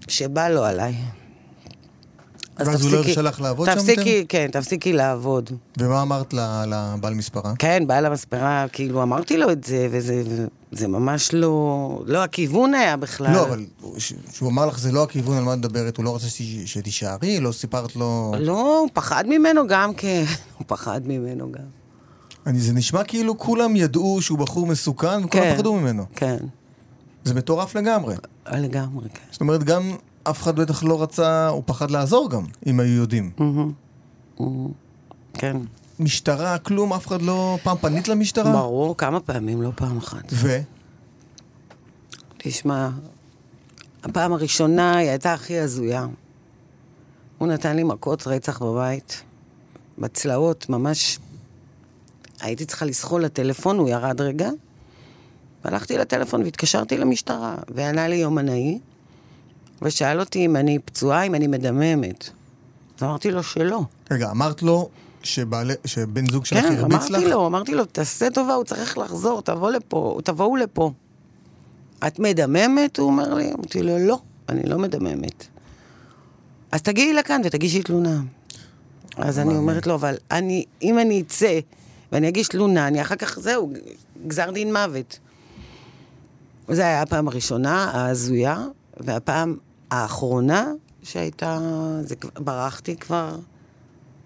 שבא 0.09 0.49
לו 0.49 0.65
עליי. 0.65 0.95
אז 2.59 2.69
ואז 2.69 2.83
הוא 2.83 2.91
לא 2.93 2.97
תפסיקי- 2.97 3.09
הרשה 3.09 3.23
לך 3.23 3.41
לעבוד 3.41 3.67
שם 3.69 3.75
תפסיקי, 3.75 4.25
כן, 4.29 4.49
תפסיקי 4.53 4.93
לעבוד. 4.93 5.51
ומה 5.79 6.03
אמרת 6.03 6.35
לבעל 6.67 7.15
מספרה? 7.15 7.53
כן, 7.59 7.83
בעל 7.87 8.07
המספרה, 8.07 8.67
כאילו, 8.73 9.03
אמרתי 9.03 9.37
לו 9.37 9.51
את 9.53 9.65
זה, 9.65 9.89
וזה 9.91 10.23
זה 10.73 10.89
ממש 10.89 11.31
לא... 11.33 12.03
לא 12.07 12.25
הכיוון 12.25 12.75
היה 12.75 12.97
בכלל. 12.97 13.33
לא, 13.33 13.43
אבל 13.43 13.65
ש- 13.99 14.13
שהוא 14.33 14.49
אמר 14.51 14.67
לך 14.67 14.79
זה 14.79 14.93
לא 14.93 15.03
הכיוון 15.03 15.37
על 15.37 15.45
מה 15.45 15.53
את 15.53 15.59
מדברת, 15.59 15.97
הוא 15.97 16.05
לא 16.05 16.15
רצה 16.17 16.29
ש- 16.29 16.43
שתישארי, 16.65 17.41
לא 17.41 17.53
סיפרת 17.53 17.97
לו... 17.97 18.35
לא, 18.39 18.79
הוא 18.81 18.89
פחד 18.93 19.25
ממנו 19.27 19.67
גם 19.69 19.95
כן. 19.95 20.25
הוא 20.59 20.65
פחד 20.67 21.01
ממנו 21.05 21.53
גם. 21.53 21.63
אני, 22.47 22.59
זה 22.61 22.73
נשמע 22.73 23.05
כאילו 23.05 23.39
כולם 23.39 23.77
ידעו 23.77 24.19
שהוא 24.23 24.39
בחור 24.39 24.67
מסוכן 24.67 25.07
וכולם 25.25 25.29
כן. 25.45 25.55
פחדו 25.55 25.75
ממנו. 25.75 26.05
כן, 26.17 26.37
זה 27.25 27.35
מטורף 27.35 27.75
לגמרי. 27.77 28.15
לגמרי, 28.53 29.09
כן. 29.15 29.21
זאת 29.31 29.41
אומרת, 29.41 29.65
גם 29.65 29.93
אף 30.31 30.43
אחד 30.43 30.57
בטח 30.57 30.85
לא 30.85 31.03
רצה, 31.03 31.49
הוא 31.49 31.63
פחד 31.67 31.91
לעזור 31.91 32.31
גם, 32.31 32.45
אם 32.67 32.81
היו 32.81 32.95
יודעים. 32.95 33.31
כן. 35.35 35.57
משטרה, 36.01 36.59
כלום, 36.59 36.93
אף 36.93 37.07
אחד 37.07 37.23
לא... 37.23 37.59
פעם 37.63 37.77
פנית 37.77 38.09
למשטרה? 38.09 38.53
ברור, 38.53 38.97
כמה 38.97 39.21
פעמים, 39.21 39.63
לא 39.63 39.71
פעם 39.75 39.99
אחת. 39.99 40.33
ו? 40.33 40.59
תשמע, 42.39 42.89
הפעם 44.03 44.33
הראשונה 44.33 44.97
היא 44.97 45.09
הייתה 45.09 45.33
הכי 45.33 45.59
הזויה. 45.59 46.07
הוא 47.39 47.49
נתן 47.49 47.77
לי 47.77 47.85
מכות 47.85 48.27
רצח 48.27 48.63
בבית, 48.63 49.23
בצלעות, 49.99 50.69
ממש... 50.69 51.19
הייתי 52.41 52.65
צריכה 52.65 52.85
לסחול 52.85 53.25
לטלפון, 53.25 53.79
הוא 53.79 53.89
ירד 53.89 54.21
רגע. 54.21 54.51
והלכתי 55.65 55.99
לטלפון 55.99 56.43
והתקשרתי 56.43 56.99
למשטרה, 56.99 57.57
וענה 57.75 58.09
לי 58.09 58.17
יומנאי, 58.17 58.79
ושאל 59.83 60.21
אותי 60.21 60.45
אם 60.45 60.57
אני 60.57 60.79
פצועה, 60.79 61.23
אם 61.23 61.35
אני 61.35 61.47
מדממת. 61.47 62.31
אמרתי 63.03 63.31
לו 63.31 63.43
שלא. 63.43 63.81
רגע, 64.11 64.31
אמרת 64.31 64.63
לו 64.63 64.89
שבעלי, 65.23 65.75
שבן 65.85 66.31
זוג 66.31 66.45
שלך 66.45 66.59
כן, 66.59 66.77
הרביץ 66.77 67.11
לך? 67.11 67.11
אמרתי 67.11 67.31
לו, 67.31 67.47
אמרתי 67.47 67.75
לו, 67.75 67.85
תעשה 67.85 68.31
טובה, 68.31 68.55
הוא 68.55 68.65
צריך 68.65 68.99
לחזור, 68.99 69.43
תבוא 69.43 69.71
לפה, 69.71 70.19
תבואו 70.25 70.57
לפה. 70.57 70.93
את 72.07 72.19
מדממת? 72.19 72.99
הוא 72.99 73.07
אומר 73.07 73.35
לי. 73.35 73.53
אמרתי 73.53 73.83
לו, 73.83 73.99
לא, 73.99 74.19
אני 74.49 74.63
לא 74.63 74.79
מדממת. 74.79 75.47
אז 76.73 76.83
תגיעי 76.83 77.13
לכאן 77.13 77.41
ותגישי 77.45 77.83
תלונה. 77.83 78.21
אז 79.17 79.39
אני 79.39 79.57
אומרת 79.57 79.87
לו, 79.87 79.95
אבל 79.95 80.15
אני, 80.31 80.65
אם 80.83 80.99
אני 80.99 81.21
אצא 81.21 81.59
ואני 82.13 82.29
אגיש 82.29 82.49
תלונה, 82.49 82.89
אני 82.89 83.03
אחר 83.03 83.17
כך, 83.17 83.39
זהו, 83.41 83.73
גזר 84.27 84.51
דין 84.51 84.73
מוות. 84.73 85.19
זו 86.69 86.83
הייתה 86.83 87.03
הפעם 87.03 87.29
הראשונה, 87.29 87.85
ההזויה, 87.85 88.67
והפעם 88.97 89.57
האחרונה 89.91 90.73
שהייתה, 91.03 91.59
זה, 92.01 92.15
ברחתי 92.35 92.97
כבר, 92.97 93.37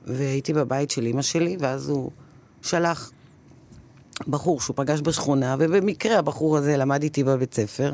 והייתי 0.06 0.52
בבית 0.52 0.90
של 0.90 1.06
אימא 1.06 1.22
שלי, 1.22 1.56
ואז 1.60 1.88
הוא 1.88 2.10
שלח 2.62 3.12
בחור 4.28 4.60
שהוא 4.60 4.76
פגש 4.76 5.00
בשכונה, 5.00 5.56
ובמקרה 5.58 6.18
הבחור 6.18 6.56
הזה 6.56 6.76
למד 6.76 7.02
איתי 7.02 7.24
בבית 7.24 7.54
ספר, 7.54 7.92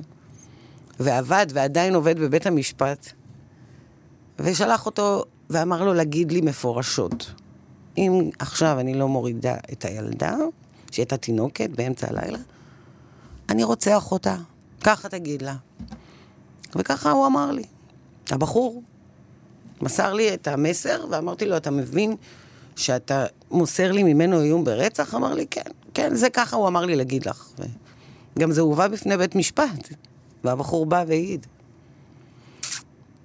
ועבד 1.00 1.46
ועדיין 1.52 1.94
עובד 1.94 2.18
בבית 2.18 2.46
המשפט, 2.46 3.12
ושלח 4.38 4.86
אותו 4.86 5.24
ואמר 5.50 5.84
לו 5.84 5.94
להגיד 5.94 6.32
לי 6.32 6.40
מפורשות, 6.40 7.32
אם 7.98 8.30
עכשיו 8.38 8.80
אני 8.80 8.94
לא 8.94 9.08
מורידה 9.08 9.54
את 9.72 9.84
הילדה, 9.84 10.34
שהיא 10.90 11.02
הייתה 11.02 11.16
תינוקת 11.16 11.70
באמצע 11.70 12.06
הלילה, 12.10 12.38
אני 13.48 13.64
רוצח 13.64 14.12
אותה. 14.12 14.36
ככה 14.84 15.08
תגיד 15.08 15.42
לה. 15.42 15.54
וככה 16.76 17.10
הוא 17.10 17.26
אמר 17.26 17.50
לי. 17.50 17.64
הבחור 18.30 18.82
מסר 19.80 20.12
לי 20.12 20.34
את 20.34 20.48
המסר, 20.48 21.04
ואמרתי 21.10 21.46
לו, 21.46 21.56
אתה 21.56 21.70
מבין 21.70 22.16
שאתה 22.76 23.26
מוסר 23.50 23.92
לי 23.92 24.02
ממנו 24.02 24.42
איום 24.42 24.64
ברצח? 24.64 25.14
אמר 25.14 25.34
לי, 25.34 25.46
כן, 25.50 25.70
כן, 25.94 26.14
זה 26.14 26.30
ככה 26.30 26.56
הוא 26.56 26.68
אמר 26.68 26.84
לי 26.84 26.96
להגיד 26.96 27.26
לך. 27.26 27.48
גם 28.38 28.52
זה 28.52 28.60
הובא 28.60 28.88
בפני 28.88 29.16
בית 29.16 29.34
משפט, 29.34 29.88
והבחור 30.44 30.86
בא 30.86 31.04
והעיד. 31.08 31.46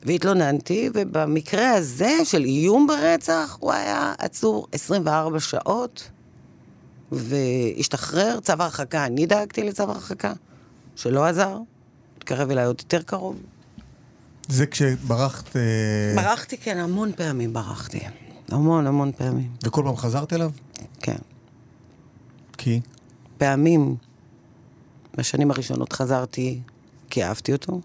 והתלוננתי, 0.04 0.90
ובמקרה 0.94 1.70
הזה 1.70 2.18
של 2.24 2.44
איום 2.44 2.88
ברצח, 2.88 3.58
הוא 3.60 3.72
היה 3.72 4.14
עצור 4.18 4.68
24 4.72 5.40
שעות, 5.40 6.10
והשתחרר 7.12 8.40
צו 8.40 8.54
הרחקה. 8.60 9.06
אני 9.06 9.26
דאגתי 9.26 9.64
לצו 9.64 9.84
הרחקה, 9.84 10.34
שלא 10.96 11.26
עזר, 11.26 11.58
התקרב 12.24 12.50
אליי 12.50 12.66
עוד 12.66 12.76
יותר 12.80 13.02
קרוב. 13.02 13.36
זה 14.48 14.66
כשברחת... 14.66 15.56
אה, 15.56 15.62
ברחתי, 16.16 16.58
כן, 16.58 16.78
המון 16.78 17.12
פעמים 17.16 17.54
ברחתי. 17.54 18.00
המון 18.50 18.88
המון 18.88 19.12
פעמים, 19.12 19.52
וכל 19.64 19.82
פעם 19.86 19.96
חזרת 19.98 20.34
אליו? 20.34 20.52
כן. 21.02 21.18
כי? 22.58 22.82
פעמים, 23.38 23.96
בשנים 25.18 25.52
הראשונות 25.52 25.94
חזרתי 25.94 26.62
כי 27.10 27.24
אהבתי 27.24 27.54
אותו. 27.54 27.82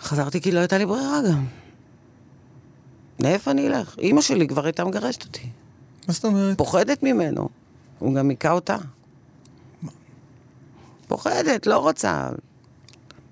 חזרתי 0.00 0.40
כי 0.40 0.52
לא 0.52 0.60
הייתה 0.60 0.78
לי 0.78 0.86
ברירה 0.86 1.20
גם. 1.30 1.46
לאיפה 3.20 3.50
אני 3.50 3.68
אלך? 3.68 3.98
אימא 3.98 4.20
שלי 4.20 4.48
כבר 4.48 4.64
הייתה 4.64 4.84
מגרשת 4.84 5.24
אותי. 5.24 5.48
מה 6.08 6.14
זאת 6.14 6.24
אומרת? 6.24 6.58
פוחדת 6.58 7.02
ממנו. 7.02 7.48
הוא 7.98 8.14
גם 8.14 8.30
היכה 8.30 8.52
אותה. 8.52 8.76
פוחדת, 11.12 11.66
לא 11.66 11.78
רוצה. 11.78 12.28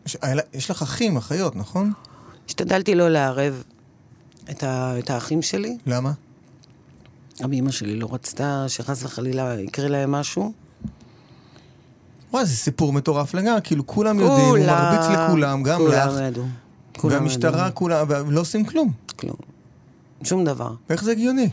יש, 0.07 0.17
יש 0.53 0.71
לך 0.71 0.83
אחים, 0.83 1.17
אחיות, 1.17 1.57
נכון? 1.57 1.93
השתדלתי 2.47 2.95
לא 2.95 3.09
לערב 3.09 3.63
את, 4.51 4.63
ה, 4.63 4.99
את 4.99 5.11
האחים 5.11 5.43
שלי. 5.43 5.79
למה? 5.87 6.13
גם 7.43 7.53
אימא 7.53 7.71
שלי 7.71 7.97
לא 7.97 8.09
רצתה 8.13 8.65
שחס 8.69 9.03
וחלילה 9.03 9.61
יקרה 9.61 9.89
להם 9.89 10.13
משהו. 10.13 10.53
וואי, 12.33 12.47
זה 12.47 12.57
סיפור 12.57 12.93
מטורף 12.93 13.35
לגמרי, 13.35 13.61
כאילו 13.65 13.87
כולם 13.87 14.21
יודעים, 14.21 14.49
הוא 14.49 14.59
מרביץ 14.59 15.19
לכולם, 15.19 15.63
גם 15.63 15.79
כולם 15.79 16.09
לך, 16.09 16.21
ידעו. 16.23 16.45
כולם 16.97 17.15
והמשטרה 17.15 17.61
ידעו. 17.61 17.75
כולם, 17.75 18.07
והם 18.09 18.31
לא 18.31 18.41
עושים 18.41 18.65
כלום. 18.65 18.93
כלום. 19.17 19.37
שום 20.23 20.45
דבר. 20.45 20.71
איך 20.91 21.05
זה 21.05 21.13
הגיוני? 21.13 21.49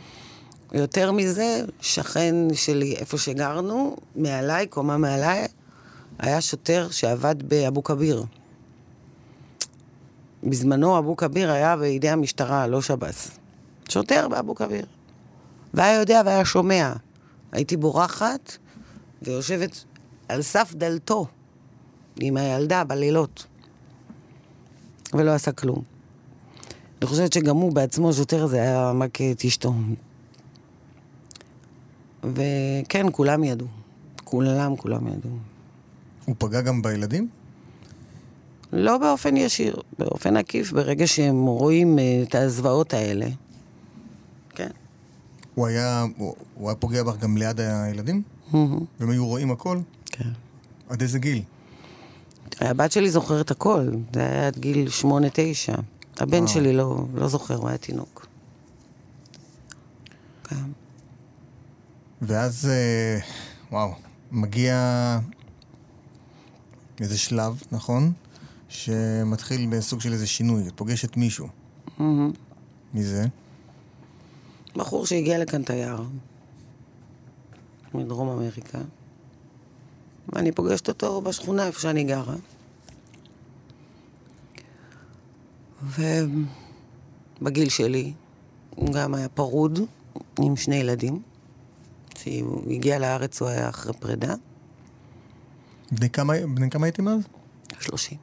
יותר 0.74 1.12
מזה, 1.12 1.62
שכן 1.82 2.36
שלי, 2.54 2.96
איפה 2.96 3.18
שגרנו, 3.18 3.96
מעליי, 4.16 4.68
קומה 4.68 4.98
מעליי, 4.98 5.48
היה 6.20 6.42
שוטר 6.42 6.88
שעבד 6.92 7.50
באבו 7.50 7.84
כביר. 7.84 8.26
בזמנו 10.44 11.00
אבו 11.00 11.18
כביר 11.18 11.52
היה 11.52 11.78
בידי 11.78 12.10
המשטרה, 12.10 12.68
לא 12.68 12.82
שב"ס. 12.82 13.32
שוטר 13.90 14.28
באבו 14.28 14.56
כביר. 14.56 14.86
והיה 15.74 16.00
יודע 16.00 16.22
והיה 16.26 16.46
שומע. 16.46 16.94
הייתי 17.52 17.78
בורחת 17.78 18.58
ויושבת 19.22 19.84
על 20.30 20.42
סף 20.42 20.74
דלתו 20.76 21.28
עם 22.20 22.38
הילדה 22.38 22.84
בלילות. 22.84 23.46
ולא 25.14 25.32
עשה 25.32 25.52
כלום. 25.52 25.82
אני 27.02 27.08
חושבת 27.08 27.34
שגם 27.34 27.56
הוא 27.56 27.74
בעצמו, 27.74 28.14
שוטר 28.14 28.44
הזה, 28.44 28.62
היה 28.62 28.92
מכה 28.96 29.32
את 29.32 29.46
אשתו. 29.46 29.74
וכן, 32.24 33.06
כולם 33.12 33.44
ידעו. 33.44 33.68
כולם, 34.24 34.76
כולם 34.76 35.08
ידעו. 35.08 35.57
הוא 36.28 36.36
פגע 36.38 36.62
גם 36.62 36.82
בילדים? 36.82 37.30
לא 38.74 38.98
באופן 38.98 39.38
ישיר, 39.38 39.82
באופן 40.00 40.38
עקיף, 40.38 40.72
ברגע 40.72 41.08
שהם 41.08 41.46
רואים 41.46 42.00
אה, 42.00 42.24
את 42.24 42.36
הזוועות 42.36 42.94
האלה. 42.94 43.26
כן. 44.50 44.70
הוא 45.56 45.68
היה, 45.68 46.06
הוא, 46.18 46.36
הוא 46.56 46.70
היה 46.70 46.76
פוגע 46.76 47.04
בך 47.04 47.18
גם 47.18 47.38
ליד 47.38 47.60
הילדים? 47.60 48.22
והם 48.54 49.10
היו 49.10 49.26
רואים 49.26 49.52
הכל? 49.52 49.80
כן. 50.06 50.30
עד 50.90 51.02
איזה 51.02 51.20
גיל? 51.20 51.42
הבת 52.62 52.92
שלי 52.92 53.10
זוכרת 53.10 53.52
הכל, 53.52 53.90
זה 54.14 54.20
היה 54.22 54.48
עד 54.48 54.58
גיל 54.58 54.90
שמונה, 54.90 55.28
תשע. 55.34 55.76
הבן 56.18 56.38
וואו. 56.38 56.48
שלי 56.48 56.74
לא, 56.74 57.06
לא 57.14 57.28
זוכר, 57.28 57.56
הוא 57.56 57.70
היה 57.70 57.78
תינוק. 57.78 58.28
כן. 60.44 60.56
ואז, 62.22 62.70
אה, 62.72 63.20
וואו, 63.72 63.92
מגיע 64.32 65.20
איזה 67.00 67.18
שלב, 67.18 67.62
נכון? 67.72 68.14
שמתחיל 68.70 69.68
בסוג 69.70 70.02
של 70.02 70.14
איזה 70.14 70.28
שינוי, 70.28 70.68
את 70.68 70.74
פוגשת 70.76 71.18
מישהו. 71.18 71.48
מהמם. 71.98 72.32
מי 72.94 73.04
זה? 73.04 73.26
בחור 74.76 75.06
שהגיע 75.06 75.40
לכאן 75.40 75.64
תייר, 75.64 76.04
מדרום 77.94 78.30
אמריקה, 78.30 78.80
ואני 80.30 80.52
פוגשת 80.52 80.90
אותו 80.90 81.22
בשכונה 81.22 81.68
איפה 81.68 81.80
שאני 81.80 82.04
גרה. 82.04 82.36
ובגיל 87.42 87.70
שלי, 87.70 88.14
הוא 88.76 88.94
גם 88.94 89.14
היה 89.14 89.30
פרוד 89.30 89.80
עם 90.40 90.56
שני 90.56 90.76
ילדים. 90.76 91.22
כשהוא 92.10 92.72
הגיע 92.72 93.00
לארץ 93.00 93.42
הוא 93.42 93.50
היה 93.50 93.70
אחרי 93.70 93.94
פרידה, 93.94 94.36
בני 95.92 96.10
כמה, 96.10 96.34
בני 96.56 96.70
כמה 96.70 96.86
הייתם 96.86 97.08
אז? 97.08 97.20
שלושים. 97.80 98.18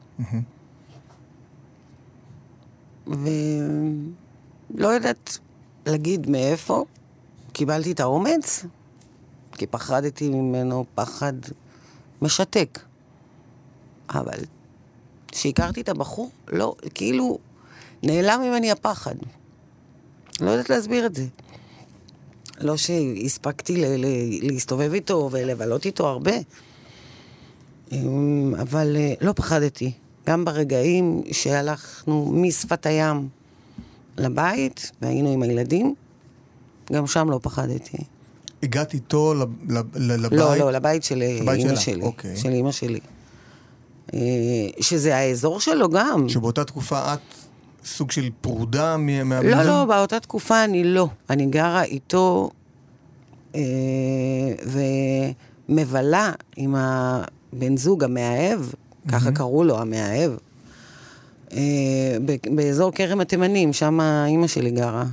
ולא 3.07 4.89
יודעת 4.89 5.39
להגיד 5.87 6.31
מאיפה 6.31 6.85
קיבלתי 7.53 7.93
את 7.93 8.01
האומץ, 8.01 8.65
כי 9.53 9.67
פחדתי 9.67 10.29
ממנו 10.29 10.85
פחד 10.95 11.33
משתק. 12.23 12.79
אבל 14.11 14.39
כשהכרתי 15.29 15.81
את 15.81 15.89
הבחור, 15.89 16.31
לא, 16.49 16.75
כאילו 16.95 17.39
נעלם 18.03 18.41
ממני 18.45 18.71
הפחד. 18.71 19.15
לא 20.41 20.51
יודעת 20.51 20.71
להסביר 20.71 21.07
את 21.07 21.15
זה. 21.15 21.27
לא 22.61 22.77
שהספקתי 22.77 23.77
ל- 23.77 23.97
ל- 24.07 24.47
להסתובב 24.47 24.93
איתו 24.93 25.29
ולבלות 25.33 25.87
איתו 25.87 26.07
הרבה, 26.09 26.33
אבל 28.61 28.97
אה, 28.97 29.15
לא 29.21 29.33
פחדתי. 29.33 29.93
גם 30.27 30.45
ברגעים 30.45 31.23
שהלכנו 31.33 32.31
משפת 32.35 32.87
הים 32.87 33.29
לבית 34.19 34.91
והיינו 35.03 35.33
עם 35.33 35.43
הילדים, 35.43 35.95
גם 36.93 37.07
שם 37.07 37.31
לא 37.31 37.39
פחדתי. 37.43 37.99
הגעת 38.63 38.95
איתו 38.95 39.35
לב- 39.35 39.49
לב- 39.73 39.97
לבית? 39.97 40.39
לא, 40.39 40.57
לא, 40.57 40.73
לבית 40.73 41.05
של 41.05 41.23
לבית 41.41 41.59
אימא 41.67 41.77
שלי. 41.77 42.03
אוקיי. 42.03 42.37
של 42.37 42.49
אימא 42.53 42.73
שלי. 42.73 43.01
אה, 44.15 44.19
שזה 44.81 45.17
האזור 45.17 45.61
שלו 45.61 45.89
גם. 45.91 46.29
שבאותה 46.29 46.65
תקופה 46.65 47.15
את 47.15 47.19
סוג 47.85 48.11
של 48.11 48.29
פרודה 48.41 48.97
מ- 48.97 49.29
מהבן 49.29 49.49
לא? 49.49 49.63
לא, 49.63 49.85
באותה 49.85 50.21
תקופה 50.21 50.65
אני 50.65 50.85
לא. 50.85 51.09
אני 51.31 51.47
גרה 51.47 51.83
איתו 51.85 52.51
אה, 53.55 53.61
ומבלה 55.69 56.33
עם 56.57 56.75
הבן 57.57 57.77
זוג 57.77 58.05
המאהב, 58.05 58.61
ככה 59.09 59.33
קראו 59.33 59.65
לו, 59.65 59.79
המאהב, 59.79 60.31
אה, 61.53 61.59
ב- 62.25 62.57
באזור 62.57 62.93
כרם 62.93 63.21
התימנים, 63.21 63.73
שם 63.73 64.01
אימא 64.27 64.47
שלי 64.47 64.71
גרה. 64.71 65.05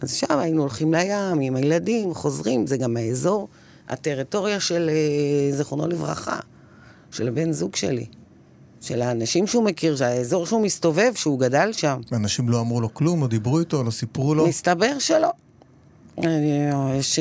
אז 0.00 0.12
שם 0.12 0.38
היינו 0.38 0.60
הולכים 0.60 0.94
לים 0.94 1.40
עם 1.40 1.56
הילדים, 1.56 2.14
חוזרים, 2.14 2.66
זה 2.66 2.76
גם 2.76 2.96
האזור, 2.96 3.48
הטריטוריה 3.88 4.60
של, 4.60 4.90
אה, 4.92 5.56
זיכרונו 5.56 5.88
לברכה, 5.88 6.38
של 7.10 7.28
הבן 7.28 7.52
זוג 7.52 7.76
שלי. 7.76 8.06
של 8.80 9.02
האנשים 9.02 9.46
שהוא 9.46 9.64
מכיר, 9.64 9.96
של 9.96 10.04
האזור 10.04 10.46
שהוא 10.46 10.60
מסתובב, 10.60 11.12
שהוא 11.14 11.40
גדל 11.40 11.72
שם. 11.72 12.00
אנשים 12.12 12.48
לא 12.48 12.60
אמרו 12.60 12.80
לו 12.80 12.94
כלום, 12.94 13.20
לא 13.20 13.26
דיברו 13.26 13.58
איתו, 13.58 13.82
לא 13.82 13.90
סיפרו 13.90 14.34
לו? 14.34 14.46
מסתבר 14.48 14.98
שלא. 14.98 15.30
יש... 16.98 17.18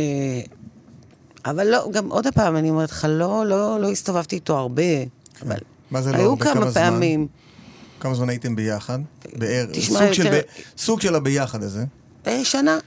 אה, 1.45 1.51
אבל 1.51 1.67
לא, 1.67 1.89
גם 1.91 2.09
עוד 2.11 2.27
פעם, 2.35 2.55
אני 2.55 2.69
אומרת 2.69 2.89
לך, 2.91 3.07
לא, 3.09 3.45
לא, 3.45 3.79
לא 3.81 3.89
הסתובבתי 3.91 4.35
איתו 4.35 4.57
הרבה. 4.57 4.83
אבל 5.45 5.57
מה 5.91 6.01
זה 6.01 6.11
לא 6.11 6.17
היו 6.17 6.29
הרבה? 6.29 6.45
כמה? 6.53 6.71
פעמים. 6.71 7.27
כמה 7.99 8.13
זמן 8.15 8.29
הייתם 8.29 8.55
ביחד? 8.55 8.99
בערך. 9.35 9.69
תשמע, 9.73 9.99
סוג 9.99 10.13
של 10.13 10.25
יותר- 10.25 10.37
ב- 10.47 10.61
סוג 10.77 11.01
של 11.01 11.15
הביחד 11.15 11.63
הזה. 11.63 11.85
אה, 12.27 12.45
שנה, 12.45 12.77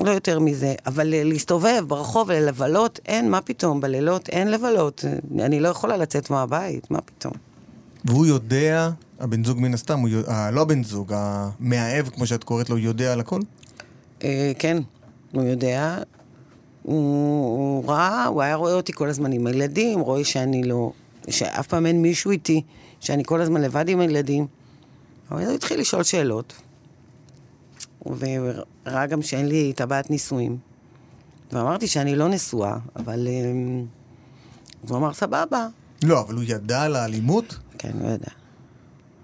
לא 0.00 0.10
יותר 0.10 0.38
מזה. 0.40 0.74
אבל 0.86 1.14
אה, 1.14 1.24
להסתובב 1.24 1.84
ברחוב 1.88 2.28
ולבלות, 2.30 3.00
אין, 3.06 3.30
מה 3.30 3.40
פתאום, 3.40 3.80
בלילות 3.80 4.28
אין 4.28 4.50
לבלות. 4.50 5.04
אה, 5.38 5.44
אני 5.46 5.60
לא 5.60 5.68
יכולה 5.68 5.96
לצאת 5.96 6.30
מהבית, 6.30 6.90
מה 6.90 7.00
פתאום. 7.00 7.32
והוא 8.04 8.26
יודע, 8.26 8.90
הבן 9.20 9.44
זוג 9.44 9.60
מן 9.60 9.74
הסתם, 9.74 9.98
הוא, 9.98 10.08
אה, 10.28 10.50
לא 10.50 10.60
הבן 10.60 10.84
זוג, 10.84 11.12
המאהב, 11.16 12.08
כמו 12.08 12.26
שאת 12.26 12.44
קוראת 12.44 12.70
לו, 12.70 12.78
יודע 12.78 13.12
על 13.12 13.20
הכל? 13.20 13.40
אה, 14.24 14.52
כן, 14.58 14.76
הוא 15.32 15.42
יודע. 15.44 15.98
הוא, 16.86 17.56
הוא 17.56 17.88
ראה, 17.88 18.26
הוא 18.26 18.42
היה 18.42 18.54
רואה 18.54 18.72
אותי 18.72 18.92
כל 18.92 19.08
הזמן 19.08 19.32
עם 19.32 19.46
הילדים, 19.46 20.00
רואה 20.00 20.24
שאני 20.24 20.62
לא... 20.62 20.92
שאף 21.30 21.66
פעם 21.66 21.86
אין 21.86 22.02
מישהו 22.02 22.30
איתי, 22.30 22.62
שאני 23.00 23.22
כל 23.26 23.40
הזמן 23.40 23.60
לבד 23.60 23.88
עם 23.88 24.00
הילדים. 24.00 24.46
אבל 25.30 25.44
הוא 25.44 25.52
התחיל 25.52 25.80
לשאול 25.80 26.02
שאלות. 26.02 26.54
וראה 28.06 29.06
גם 29.06 29.22
שאין 29.22 29.48
לי 29.48 29.72
טבעת 29.72 30.10
נישואים. 30.10 30.58
ואמרתי 31.52 31.86
שאני 31.86 32.16
לא 32.16 32.28
נשואה, 32.28 32.76
אבל... 32.96 33.28
אה, 33.30 33.42
אז 34.84 34.90
הוא 34.90 34.98
אמר, 34.98 35.12
סבבה. 35.12 35.66
לא, 36.04 36.20
אבל 36.20 36.34
הוא 36.34 36.44
ידע 36.46 36.82
על 36.82 36.96
האלימות? 36.96 37.58
כן, 37.78 37.92
הוא 38.00 38.10
ידע. 38.10 38.30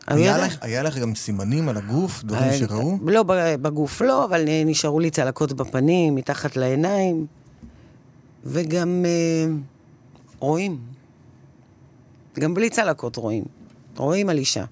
היה 0.07 0.31
ידע. 0.31 0.47
לך, 0.47 0.57
היה 0.61 0.83
לך 0.83 0.99
גם 0.99 1.15
סימנים 1.15 1.69
על 1.69 1.77
הגוף, 1.77 2.23
דברים 2.25 2.43
אה, 2.43 2.59
שראו? 2.59 2.99
לא, 3.07 3.23
בגוף 3.63 4.01
לא, 4.01 4.25
אבל 4.25 4.45
נשארו 4.67 5.01
לי 5.01 5.11
צלקות 5.11 5.53
בפנים, 5.53 6.15
מתחת 6.15 6.57
לעיניים, 6.57 7.27
וגם 8.45 9.05
אה, 9.07 9.53
רואים. 10.39 10.79
גם 12.39 12.55
בלי 12.55 12.71
צלקות 12.71 13.17
רואים. 13.17 13.45
רואים 13.97 14.29
על 14.29 14.39
אישה. 14.39 14.65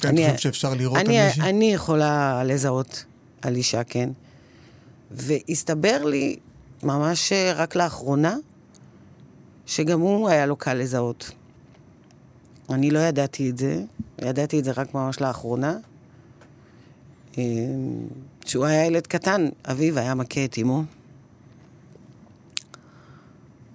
כן, 0.00 0.08
אני- 0.08 0.26
אתה 0.26 0.36
חושב 0.36 0.52
שאפשר 0.52 0.74
לראות 0.74 0.98
אני, 0.98 1.18
על 1.20 1.26
מישהי? 1.26 1.42
אני 1.50 1.72
יכולה 1.74 2.44
לזהות 2.44 3.04
על 3.42 3.54
אישה, 3.56 3.84
כן. 3.84 4.10
והסתבר 5.10 6.04
לי, 6.04 6.36
ממש 6.82 7.32
אה, 7.32 7.52
רק 7.56 7.76
לאחרונה, 7.76 8.36
שגם 9.66 10.00
הוא 10.00 10.28
היה 10.28 10.46
לו 10.46 10.56
קל 10.56 10.74
לזהות. 10.74 11.30
אני 12.70 12.90
לא 12.90 12.98
ידעתי 12.98 13.50
את 13.50 13.58
זה, 13.58 13.82
ידעתי 14.22 14.58
את 14.58 14.64
זה 14.64 14.70
רק 14.76 14.94
ממש 14.94 15.20
לאחרונה. 15.20 15.76
אה, 17.38 17.42
כשהוא 18.40 18.64
היה 18.64 18.86
ילד 18.86 19.06
קטן, 19.06 19.48
אביו 19.64 19.98
היה 19.98 20.14
מכה 20.14 20.44
את 20.44 20.58
אמו. 20.62 20.82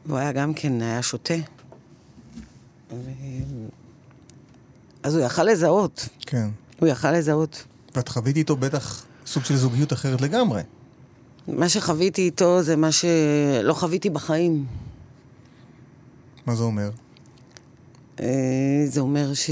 והוא 0.08 0.18
היה 0.18 0.32
גם 0.32 0.54
כן, 0.54 0.82
היה 0.82 1.02
שותה. 1.02 1.34
ו... 2.92 3.12
אז 5.04 5.16
הוא 5.16 5.26
יכל 5.26 5.44
לזהות, 5.44 6.10
כן. 6.22 6.50
הוא 6.80 6.90
יכל 6.90 7.12
לזהות. 7.12 7.64
ואת 7.96 8.10
חווית 8.10 8.38
איתו 8.38 8.56
בטח 8.56 9.06
סוג 9.26 9.44
של 9.44 9.56
זוגיות 9.56 9.94
אחרת 9.94 10.22
לגמרי. 10.22 10.62
מה 11.48 11.70
שחוויתי 11.70 12.22
איתו 12.22 12.64
זה 12.64 12.76
מה 12.76 12.92
שלא 12.92 13.74
חוויתי 13.74 14.10
בחיים. 14.10 14.66
מה 16.46 16.56
זה 16.56 16.64
אומר? 16.64 16.90
אה, 18.20 18.86
זה 18.86 19.02
אומר 19.02 19.34
ש... 19.34 19.50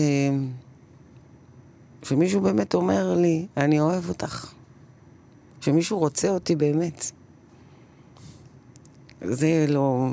שמישהו 2.04 2.41
באמת 2.41 2.74
אומר 2.74 3.13
לי, 3.13 3.48
אני 3.58 3.80
אוהב 3.80 4.10
אותך. 4.10 4.52
שמישהו 5.62 6.00
רוצה 6.00 6.30
אותי 6.30 6.56
באמת. 6.56 7.12
זה 9.22 9.65
לא... 9.68 10.10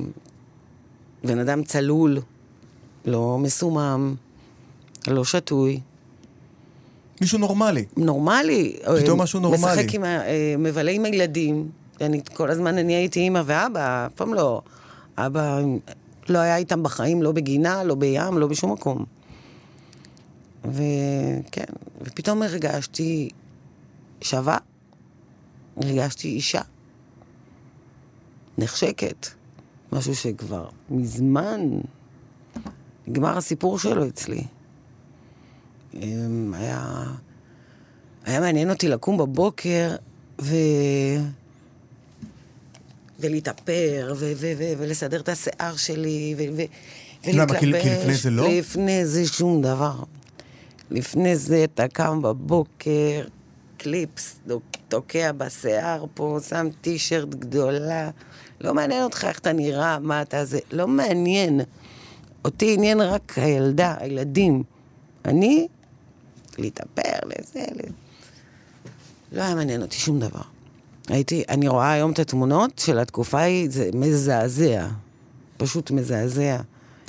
בן 1.25 1.39
אדם 1.39 1.65
צלול, 1.65 2.19
לא 3.05 3.39
מסומם, 3.39 4.15
לא 5.07 5.25
שתוי. 5.25 5.81
מישהו 7.21 7.39
נורמלי. 7.39 7.85
נורמלי. 7.97 8.77
פתאום 9.03 9.19
אה, 9.19 9.25
משהו 9.25 9.41
נורמלי. 9.41 9.73
משחק 9.73 9.95
עם 9.95 10.05
ה... 10.05 10.07
אה, 10.07 10.55
מבלה 10.59 10.91
עם 10.91 11.05
הילדים. 11.05 11.71
אני, 12.01 12.21
כל 12.35 12.51
הזמן 12.51 12.79
אני 12.79 12.95
הייתי 12.95 13.21
אימא 13.21 13.43
ואבא, 13.47 14.07
אף 14.07 14.13
פעם 14.13 14.35
לא. 14.35 14.63
אבא 15.17 15.61
לא 16.29 16.39
היה 16.39 16.57
איתם 16.57 16.83
בחיים, 16.83 17.23
לא 17.23 17.33
בגינה, 17.33 17.85
לא 17.85 17.95
בים, 17.95 18.39
לא 18.39 18.47
בשום 18.47 18.73
מקום. 18.73 19.05
וכן, 20.65 21.73
ופתאום 22.01 22.43
הרגשתי 22.43 23.29
שווה, 24.21 24.59
הרגשתי 25.77 26.29
אישה. 26.29 26.61
נחשקת. 28.59 29.42
משהו 29.93 30.15
שכבר 30.17 30.69
מזמן 30.91 31.61
נגמר 33.07 33.39
הסיפור 33.39 33.79
שלו 33.79 34.07
אצלי. 34.09 34.45
אמ, 35.95 36.55
היה, 36.57 37.05
היה 38.25 38.41
מעניין 38.41 38.71
אותי 38.71 38.89
לקום 38.89 39.19
בבוקר 39.19 39.97
ו... 40.41 40.55
ולהתאפר, 43.21 44.15
ו- 44.19 44.33
ו- 44.37 44.53
ו- 44.59 44.73
ולסדר 44.79 45.21
את 45.21 45.29
השיער 45.29 45.77
שלי, 45.77 46.35
ו- 46.39 46.57
ו- 46.57 46.63
למה? 47.33 47.55
כי- 47.61 47.61
כי 47.61 47.67
לפני 47.91 48.15
זה 48.15 48.31
לא? 48.31 48.49
לפני 48.49 49.07
זה 49.07 49.27
שום 49.27 49.63
דבר. 49.63 49.95
לפני 50.91 51.37
זה 51.37 51.65
אתה 51.65 51.89
קם 51.89 52.23
בבוקר, 52.23 53.25
קליפס, 53.77 54.37
דוק- 54.47 54.77
תוקע 54.93 55.33
בשיער 55.33 56.05
פה, 56.15 56.39
שם 56.49 56.69
טישרט 56.81 57.29
גדולה. 57.29 58.11
לא 58.61 58.75
מעניין 58.75 59.05
אותך 59.05 59.25
איך 59.29 59.39
אתה 59.39 59.53
נראה, 59.53 59.99
מה 59.99 60.23
אתה 60.23 60.45
זה, 60.45 60.59
לא 60.73 60.89
מעניין. 60.89 61.61
אותי 62.45 62.75
עניין 62.75 63.01
רק 63.01 63.33
הילדה, 63.37 63.95
הילדים. 63.99 64.63
אני, 65.25 65.69
להתאפר 66.59 67.19
לזה, 67.27 67.65
ל... 67.75 67.81
לא 69.33 69.43
היה 69.43 69.55
מעניין 69.55 69.83
אותי 69.83 69.97
שום 69.97 70.21
דבר. 70.21 70.43
הייתי, 71.09 71.45
אני 71.49 71.69
רואה 71.69 71.93
היום 71.93 72.13
את 72.13 72.19
התמונות 72.19 72.79
של 72.79 72.99
התקופה 72.99 73.41
ההיא, 73.41 73.71
זה 73.71 73.91
מזעזע. 73.95 74.89
פשוט 75.57 75.91
מזעזע. 75.91 76.57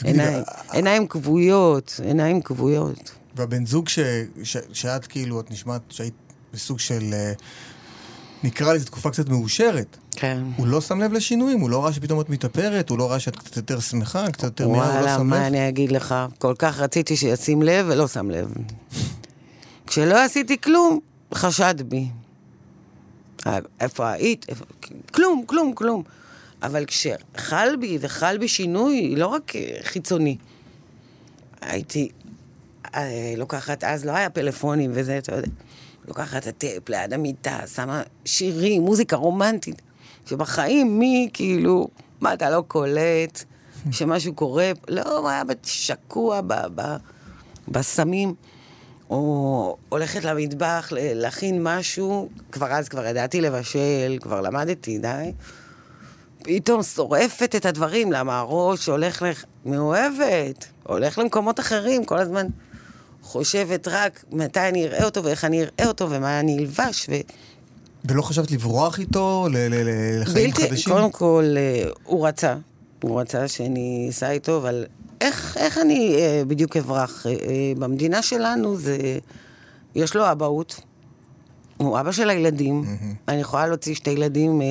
עיניים, 0.04 0.34
אה, 0.34 0.43
עיניים 0.72 1.08
כבויות, 1.08 2.00
עיניים 2.04 2.41
כבויות. 2.41 3.12
והבן 3.36 3.65
זוג 3.65 3.89
ש... 3.89 4.00
ש... 4.43 4.58
שאת 4.74 5.08
כאילו, 5.08 5.39
את 5.39 5.52
נשמעת 5.52 5.82
שהיית 5.89 6.13
בסוג 6.54 6.80
של... 6.80 7.13
נקרא 8.43 8.73
לזה 8.73 8.86
תקופה 8.86 9.10
קצת 9.10 9.29
מאושרת. 9.29 9.97
כן. 10.12 10.43
הוא 10.56 10.67
לא 10.67 10.82
שם 10.82 11.01
לב 11.01 11.13
לשינויים? 11.13 11.60
הוא 11.60 11.69
לא 11.69 11.84
ראה 11.84 11.93
שפתאום 11.93 12.21
את 12.21 12.29
מתאפרת? 12.29 12.89
הוא 12.89 12.97
לא 12.97 13.12
ראה 13.12 13.19
שאת 13.19 13.36
קצת 13.36 13.58
יותר 13.58 13.79
שמחה? 13.79 14.32
קצת 14.32 14.43
יותר 14.43 14.67
מהר? 14.67 14.77
הוא 14.77 14.88
לא 14.88 14.93
וואלה, 14.93 15.17
שם 15.17 15.27
מה 15.27 15.39
לב? 15.39 15.43
אני 15.43 15.69
אגיד 15.69 15.91
לך? 15.91 16.15
כל 16.38 16.53
כך 16.60 16.79
רציתי 16.79 17.17
שישים 17.17 17.62
לב 17.62 17.86
ולא 17.89 18.08
שם 18.08 18.29
לב. 18.29 18.53
כשלא 19.88 20.23
עשיתי 20.23 20.62
כלום, 20.62 20.99
חשד 21.34 21.75
בי. 21.86 22.08
איפה 23.79 24.12
היית? 24.12 24.45
איפה... 24.49 24.65
כלום, 25.13 25.43
כלום, 25.47 25.73
כלום. 25.73 26.03
אבל 26.63 26.86
כשחל 26.86 27.69
בי, 27.79 27.97
וחל 28.01 28.38
בי 28.38 28.47
שינוי, 28.47 29.15
לא 29.15 29.27
רק 29.27 29.56
אה, 29.56 29.77
חיצוני, 29.84 30.38
הייתי 31.62 32.10
אה, 32.95 33.34
לוקחת, 33.38 33.84
אז 33.84 34.06
לא 34.06 34.12
היה 34.12 34.29
פלאפונים 34.29 34.91
וזה, 34.93 35.17
אתה 35.17 35.36
יודע, 35.36 35.47
לוקחת 36.08 36.42
את 36.42 36.48
הטייפ 36.48 36.89
ליד 36.89 37.13
המיטה, 37.13 37.60
שמה 37.68 38.02
שירים, 38.26 38.82
מוזיקה 38.82 39.16
רומנטית, 39.16 39.82
שבחיים 40.26 41.00
מי 41.00 41.30
כאילו, 41.34 41.88
מה 42.22 42.34
אתה 42.34 42.50
לא 42.50 42.63
קולט, 42.68 43.44
שמשהו 43.92 44.34
קורה, 44.34 44.72
לא, 44.88 45.18
הוא 45.18 45.30
היה 45.30 45.44
שקוע 45.63 46.42
בסמים, 47.68 48.34
או 49.10 49.78
הולכת 49.89 50.24
למטבח 50.24 50.89
להכין 50.96 51.63
משהו, 51.63 52.30
כבר 52.52 52.72
אז 52.72 52.89
כבר 52.89 53.06
ידעתי 53.06 53.42
לבשל, 53.42 54.18
כבר 54.22 54.42
למדתי, 54.42 54.98
די. 54.98 55.32
פתאום 56.44 56.84
שורפת 56.84 57.56
את 57.56 57.66
הדברים, 57.66 58.12
למה 58.12 58.39
הראש 58.39 58.89
הולך 58.89 59.22
לך... 59.22 59.44
מאוהבת, 59.66 60.66
הולך 60.84 61.18
למקומות 61.18 61.60
אחרים, 61.60 62.06
כל 62.06 62.18
הזמן 62.18 62.48
חושבת 63.24 63.88
רק 63.88 64.24
מתי 64.32 64.60
אני 64.60 64.86
אראה 64.86 65.06
אותו 65.06 65.24
ואיך 65.24 65.46
אני 65.46 65.62
אראה 65.64 65.88
אותו 65.88 66.10
ומה 66.10 66.40
אני 66.40 66.60
אלבש. 66.60 67.10
ו... 67.10 67.14
ולא 68.06 68.22
חשבת 68.22 68.52
לברוח 68.52 69.00
איתו 69.00 69.48
לחיים 69.52 70.52
בלתי, 70.52 70.70
חדשים? 70.70 70.94
קודם 70.94 71.12
כל, 71.12 71.56
אה, 71.58 71.90
הוא 72.04 72.28
רצה. 72.28 72.56
הוא 73.04 73.22
רצה 73.22 73.48
שאני 73.48 74.08
אסע 74.10 74.32
איתו, 74.32 74.58
אבל 74.58 74.86
איך, 75.22 75.58
איך 75.58 75.78
אני 75.78 76.16
אה, 76.16 76.42
בדיוק 76.48 76.78
אברח? 76.78 77.26
אה, 77.28 77.32
אה, 77.32 77.74
במדינה 77.78 78.22
שלנו 78.22 78.76
זה... 78.78 78.98
יש 79.96 80.16
לו 80.16 80.32
אבהות, 80.32 80.80
הוא 81.78 82.00
אבא 82.00 82.12
של 82.12 82.30
הילדים, 82.30 82.84
אני 83.28 83.42
יכולה 83.42 83.68
להוציא 83.68 83.96
שתי 83.96 84.10
ילדים, 84.10 84.62
אה, 84.62 84.68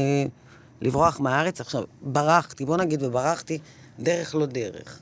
לברוח 0.80 1.20
מהארץ. 1.20 1.60
עכשיו, 1.60 1.82
ברחתי, 2.02 2.64
בוא 2.64 2.76
נגיד 2.76 3.02
וברחתי, 3.02 3.58
דרך 4.00 4.34
לא 4.34 4.46
דרך. 4.46 4.98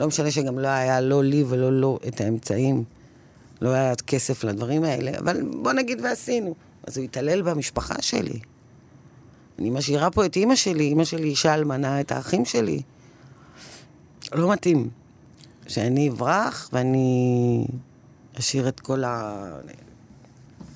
לא 0.00 0.06
משנה 0.06 0.30
שגם 0.30 0.58
לא 0.58 0.68
היה 0.68 1.00
לא 1.00 1.24
לי 1.24 1.44
ולא 1.48 1.72
לו 1.80 1.98
את 2.08 2.20
האמצעים. 2.20 2.84
לא 3.60 3.68
היה 3.68 3.96
כסף 3.96 4.44
לדברים 4.44 4.84
האלה, 4.84 5.18
אבל 5.18 5.42
בוא 5.62 5.72
נגיד 5.72 6.00
ועשינו. 6.00 6.54
אז 6.86 6.96
הוא 6.96 7.04
התעלל 7.04 7.42
במשפחה 7.42 7.94
שלי. 8.00 8.40
אני 9.58 9.70
משאירה 9.70 10.10
פה 10.10 10.26
את 10.26 10.36
אימא 10.36 10.54
שלי, 10.54 10.84
אימא 10.84 11.04
שלי 11.04 11.28
אישה 11.28 11.54
אלמנה, 11.54 12.00
את 12.00 12.12
האחים 12.12 12.44
שלי. 12.44 12.82
לא 14.34 14.52
מתאים. 14.52 14.88
שאני 15.68 16.08
אברח 16.08 16.70
ואני 16.72 17.66
אשאיר 18.38 18.68
את 18.68 18.80
כל 18.80 19.04
ה... 19.04 19.44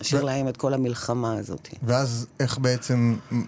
אשאיר 0.01 0.23
ו- 0.23 0.27
להם 0.27 0.49
את 0.49 0.57
כל 0.57 0.75
המלחמה 0.75 1.37
הזאת. 1.39 1.69
ואז 1.83 2.27
איך 2.41 2.59
בעצם, 2.59 3.17
אני 3.33 3.39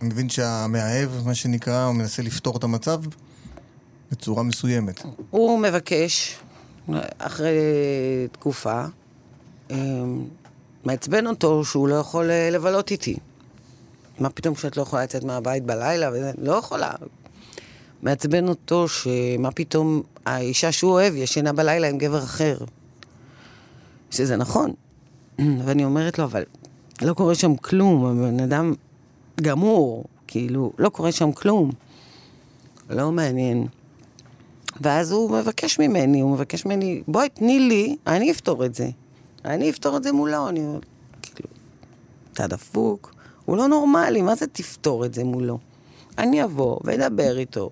מבין 0.00 0.28
שהמאהב, 0.28 1.10
מה 1.26 1.34
שנקרא, 1.34 1.84
הוא 1.84 1.94
מנסה 1.94 2.22
לפתור 2.22 2.56
את 2.56 2.64
המצב 2.64 3.00
בצורה 4.14 4.42
מסוימת. 4.42 5.02
הוא 5.30 5.58
מבקש, 5.58 6.36
אחרי 7.18 7.58
תקופה, 8.32 8.84
אמ, 9.70 10.24
מעצבן 10.84 11.26
אותו 11.26 11.64
שהוא 11.64 11.88
לא 11.88 11.94
יכול 11.94 12.30
אה, 12.30 12.50
לבלות 12.52 12.90
איתי. 12.90 13.16
מה 14.18 14.30
פתאום 14.30 14.56
שאת 14.56 14.76
לא 14.76 14.82
יכולה 14.82 15.02
לצאת 15.02 15.24
מהבית 15.24 15.64
בלילה? 15.64 16.10
לא 16.38 16.52
יכולה. 16.52 16.90
מעצבן 18.02 18.48
אותו 18.48 18.88
שמה 18.88 19.50
פתאום 19.54 20.02
האישה 20.26 20.72
שהוא 20.72 20.92
אוהב 20.92 21.14
ישנה 21.14 21.52
בלילה 21.52 21.88
עם 21.88 21.98
גבר 21.98 22.18
אחר. 22.18 22.58
שזה 24.10 24.36
נכון. 24.36 24.72
ואני 25.64 25.84
אומרת 25.84 26.18
לו, 26.18 26.24
אבל 26.24 26.42
לא 27.02 27.14
קורה 27.14 27.34
שם 27.34 27.56
כלום, 27.56 28.06
הבן 28.06 28.40
אדם 28.40 28.74
גמור, 29.42 30.04
כאילו, 30.26 30.72
לא 30.78 30.88
קורה 30.88 31.12
שם 31.12 31.32
כלום. 31.32 31.70
לא 32.90 33.12
מעניין. 33.12 33.66
ואז 34.80 35.12
הוא 35.12 35.30
מבקש 35.30 35.78
ממני, 35.78 36.20
הוא 36.20 36.32
מבקש 36.32 36.66
ממני, 36.66 37.02
בואי, 37.08 37.28
תני 37.28 37.60
לי, 37.60 37.96
אני 38.06 38.30
אפתור 38.30 38.64
את 38.64 38.74
זה. 38.74 38.88
אני 39.44 39.70
אפתור 39.70 39.96
את 39.96 40.02
זה 40.02 40.12
מולו, 40.12 40.48
אני 40.48 40.60
כאילו, 41.22 41.48
אתה 42.32 42.46
דפוק, 42.46 43.14
הוא 43.44 43.56
לא 43.56 43.68
נורמלי, 43.68 44.22
מה 44.22 44.34
זה 44.34 44.46
תפתור 44.46 45.04
את 45.04 45.14
זה 45.14 45.24
מולו? 45.24 45.58
אני 46.18 46.44
אבוא 46.44 46.78
ואדבר 46.84 47.38
איתו, 47.38 47.70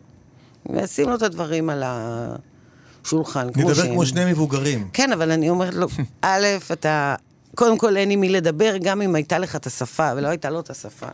ואשים 0.66 1.08
לו 1.08 1.14
את 1.14 1.22
הדברים 1.22 1.70
על 1.70 1.82
השולחן, 1.86 3.52
כמו 3.52 3.62
נדבר 3.62 3.74
שהם. 3.74 3.92
כמו 3.92 4.06
שני 4.06 4.32
מבוגרים. 4.32 4.88
כן, 4.92 5.12
אבל 5.12 5.30
אני 5.30 5.50
אומרת 5.50 5.74
לו, 5.74 5.86
א', 6.22 6.46
אתה... 6.72 7.14
קודם 7.54 7.78
כל 7.78 7.96
אין 7.96 8.10
עם 8.10 8.20
מי 8.20 8.28
לדבר, 8.28 8.76
גם 8.82 9.02
אם 9.02 9.14
הייתה 9.14 9.38
לך 9.38 9.56
את 9.56 9.66
השפה, 9.66 10.10
ולא 10.16 10.28
הייתה 10.28 10.50
לו 10.50 10.60
את 10.60 10.70
השפה. 10.70 11.06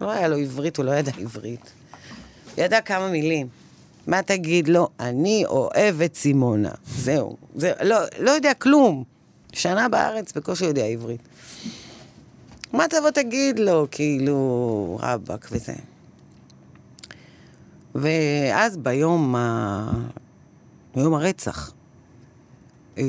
לא 0.00 0.10
היה 0.10 0.28
לו 0.28 0.36
עברית, 0.36 0.76
הוא 0.76 0.84
לא 0.84 0.90
ידע 0.90 1.12
עברית. 1.18 1.72
ידע 2.58 2.80
כמה 2.80 3.08
מילים. 3.08 3.46
מה 4.06 4.22
תגיד 4.22 4.68
לו? 4.68 4.88
אני 5.00 5.44
אוהב 5.46 6.02
את 6.02 6.14
סימונה. 6.14 6.70
זהו. 6.84 7.36
זה, 7.54 7.72
לא, 7.82 7.96
לא 8.18 8.30
יודע 8.30 8.54
כלום. 8.54 9.04
שנה 9.52 9.88
בארץ 9.88 10.32
בקושי 10.32 10.64
יודע 10.64 10.84
עברית. 10.84 11.20
מה 12.72 12.88
תבוא 12.88 13.10
תגיד 13.10 13.58
לו, 13.58 13.86
כאילו, 13.90 14.98
רבאק 15.02 15.48
וזה. 15.52 15.72
ואז 17.94 18.76
ביום, 18.76 19.36
ה... 19.36 19.90
ביום 20.96 21.14
הרצח, 21.14 21.72
אה, 22.98 23.04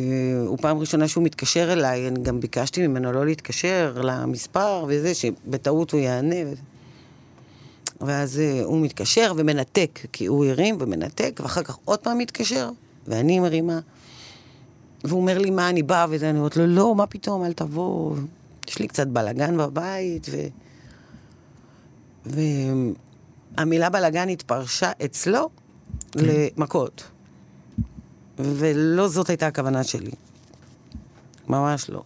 הוא 0.48 0.58
פעם 0.62 0.78
ראשונה 0.78 1.08
שהוא 1.08 1.24
מתקשר 1.24 1.74
אליי, 1.74 2.08
אני 2.08 2.20
גם 2.24 2.40
ביקשתי 2.40 2.88
ממנו 2.88 3.12
לא 3.12 3.26
להתקשר 3.26 4.02
למספר 4.04 4.86
וזה, 4.88 5.14
שבטעות 5.14 5.92
הוא 5.92 6.00
יענה. 6.02 6.36
וזה. 6.46 6.62
ואז 8.02 8.40
אה, 8.40 8.62
הוא 8.64 8.82
מתקשר 8.82 9.34
ומנתק, 9.38 10.00
כי 10.12 10.26
הוא 10.26 10.46
הרים 10.46 10.78
ומנתק, 10.80 11.40
ואחר 11.44 11.64
כך 11.64 11.78
עוד 11.86 12.00
פעם 12.00 12.18
מתקשר, 12.18 12.70
ואני 13.08 13.40
מרימה. 13.40 13.80
והוא 15.04 15.22
אומר 15.22 15.38
לי, 15.38 15.50
מה, 15.50 15.70
אני 15.70 15.84
באה 15.84 16.06
וזה, 16.10 16.30
אני 16.30 16.38
אומרת 16.38 16.58
לו, 16.58 16.68
לא, 16.68 16.96
מה 16.96 17.08
פתאום, 17.08 17.46
אל 17.46 17.54
תבוא. 17.54 18.16
יש 18.68 18.80
לי 18.80 18.88
קצת 18.88 19.08
בלאגן 19.08 19.58
בבית, 19.58 20.28
ו... 20.32 20.48
והמילה 23.56 23.90
בלאגן 23.90 24.30
התפרשה 24.30 24.92
אצלו 25.06 25.50
למכות. 26.16 27.04
ולא 28.40 29.08
זאת 29.08 29.30
הייתה 29.30 29.48
הכוונה 29.48 29.84
שלי. 29.84 30.12
ממש 31.48 31.90
לא. 31.90 32.04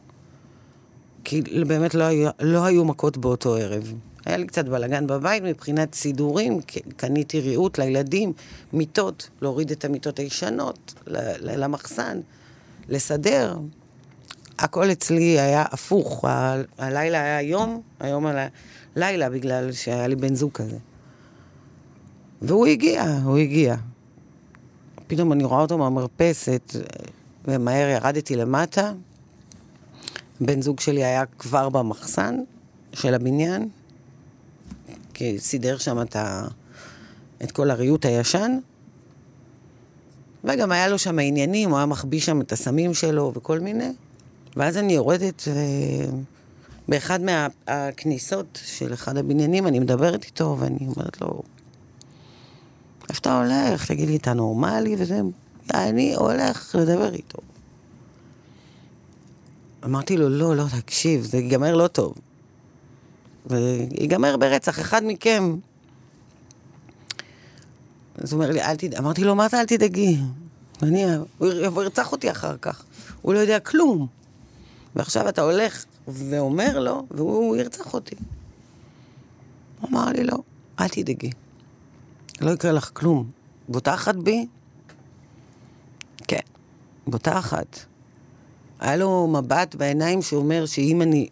כי 1.24 1.42
באמת 1.68 1.96
לא 1.96 2.04
היו, 2.04 2.30
לא 2.40 2.66
היו 2.66 2.86
מכות 2.86 3.18
באותו 3.18 3.56
ערב. 3.56 3.94
היה 4.26 4.38
לי 4.38 4.48
קצת 4.48 4.66
בלאגן 4.66 5.08
בבית 5.08 5.44
מבחינת 5.44 5.96
סידורים, 5.96 6.60
קניתי 6.96 7.40
ריהוט 7.40 7.78
לילדים, 7.78 8.34
מיטות, 8.74 9.30
להוריד 9.42 9.72
את 9.72 9.86
המיטות 9.86 10.20
הישנות 10.20 10.94
למחסן, 11.42 12.20
לסדר. 12.90 13.58
הכל 14.60 14.92
אצלי 14.92 15.40
היה 15.40 15.66
הפוך, 15.72 16.26
הלילה 16.78 17.22
היה 17.24 17.42
יום, 17.42 17.82
היום 18.00 18.26
הלילה, 18.96 19.30
בגלל 19.30 19.72
שהיה 19.72 20.08
לי 20.08 20.16
בן 20.16 20.36
זוג 20.36 20.52
כזה. 20.52 20.78
והוא 22.42 22.68
הגיע, 22.68 23.04
הוא 23.24 23.38
הגיע. 23.38 23.76
פתאום 25.08 25.32
אני 25.34 25.44
רואה 25.44 25.62
אותו 25.62 25.78
מהמרפסת, 25.78 26.76
ומהר 27.46 27.88
ירדתי 27.88 28.36
למטה. 28.36 28.94
בן 30.42 30.62
זוג 30.62 30.80
שלי 30.80 31.04
היה 31.04 31.26
כבר 31.26 31.70
במחסן 31.70 32.40
של 32.94 33.14
הבניין, 33.14 33.70
כי 35.14 35.40
סידר 35.40 35.78
שם 35.78 36.02
את, 36.02 36.16
ה... 36.16 36.48
את 37.44 37.52
כל 37.52 37.72
הריהוט 37.72 38.06
הישן. 38.06 38.58
וגם 40.44 40.72
היה 40.72 40.88
לו 40.88 40.98
שם 40.98 41.20
עניינים, 41.20 41.70
הוא 41.70 41.78
היה 41.78 41.86
מחביא 41.86 42.20
שם 42.20 42.42
את 42.42 42.52
הסמים 42.52 42.94
שלו 42.94 43.32
וכל 43.36 43.60
מיני. 43.60 43.92
ואז 44.56 44.78
אני 44.78 44.94
יורדת, 44.94 45.44
ו... 45.48 45.60
באחד 46.88 47.20
מהכניסות 47.22 48.60
של 48.66 48.94
אחד 48.94 49.18
הבניינים, 49.18 49.68
אני 49.68 49.80
מדברת 49.80 50.26
איתו, 50.26 50.58
ואני 50.60 50.88
אומרת 50.88 51.22
לו, 51.22 51.42
איפה 53.10 53.20
אתה 53.20 53.38
הולך? 53.38 53.88
תגיד 53.88 54.10
לי, 54.10 54.16
אתה 54.16 54.34
נורמלי? 54.34 54.96
וזה... 55.00 55.22
אני 55.74 56.16
הולך 56.16 56.76
לדבר 56.80 57.14
איתו. 57.14 57.38
אמרתי 59.86 60.18
לו, 60.18 60.30
לא, 60.30 60.56
לא, 60.56 60.64
תקשיב, 60.82 61.24
זה 61.24 61.38
ייגמר 61.38 61.76
לא 61.76 61.88
טוב. 61.88 62.14
ויגמר 63.52 64.38
ברצח 64.38 64.80
אחד 64.80 65.02
מכם. 65.06 65.56
אז 68.16 68.34
הוא 68.34 68.42
אומר 68.42 68.54
לי, 68.54 68.62
אל 68.62 68.76
תדאג. 68.76 68.96
אמרתי 68.96 69.24
לו, 69.24 69.36
מה 69.36 69.48
זה 69.48 69.60
אל 69.60 69.66
תדאגי? 69.66 70.18
אני, 70.82 71.06
הוא 71.38 71.48
יבוא 71.48 71.84
ירצח 71.84 72.12
אותי 72.12 72.32
אחר 72.32 72.58
כך. 72.62 72.84
הוא 73.22 73.34
לא 73.34 73.40
יודע 73.40 73.60
כלום. 73.60 74.08
ועכשיו 74.96 75.30
אתה 75.30 75.42
הולך 75.42 75.86
ואומר 76.08 76.80
לו, 76.80 77.06
והוא 77.12 77.56
ירצח 77.56 77.94
אותי. 77.94 78.16
הוא 79.82 79.90
אמר 79.90 80.06
לי, 80.10 80.24
לא, 80.24 80.38
אל 80.80 80.88
תדאגי. 80.88 81.32
לא 82.42 82.52
יקרה 82.52 82.72
לך 82.72 82.92
כלום. 82.94 83.32
בוטחת 83.70 84.16
בי? 84.16 84.48
כן, 86.28 86.40
בוטחת. 87.08 87.80
היה 88.80 88.96
לו 88.96 89.28
מבט 89.28 89.76
בעיניים 89.76 90.22
שאומר 90.22 90.66
שאם 90.66 91.02
אני 91.02 91.28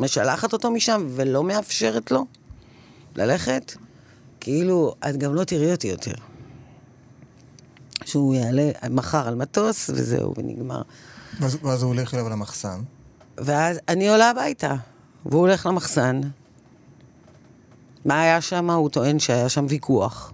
משלחת 0.00 0.52
אותו 0.52 0.70
משם 0.70 1.06
ולא 1.10 1.44
מאפשרת 1.44 2.10
לו 2.10 2.26
ללכת, 3.16 3.72
כאילו, 4.40 4.94
את 5.08 5.16
גם 5.16 5.34
לא 5.34 5.44
תראי 5.44 5.72
אותי 5.72 5.88
יותר. 5.88 6.14
שהוא 8.04 8.34
יעלה 8.34 8.70
מחר 8.90 9.28
על 9.28 9.34
מטוס, 9.34 9.90
וזהו, 9.90 10.34
ונגמר. 10.36 10.82
ואז, 11.40 11.58
ואז 11.62 11.82
הוא 11.82 11.88
הולך 11.88 12.14
אליו 12.14 12.28
למחסן. 12.28 12.80
ואז 13.38 13.78
אני 13.88 14.08
עולה 14.08 14.30
הביתה, 14.30 14.74
והוא 15.26 15.40
הולך 15.40 15.66
למחסן. 15.66 16.20
מה 18.04 18.22
היה 18.22 18.40
שם? 18.40 18.70
הוא 18.70 18.90
טוען 18.90 19.18
שהיה 19.18 19.48
שם 19.48 19.66
ויכוח. 19.68 20.32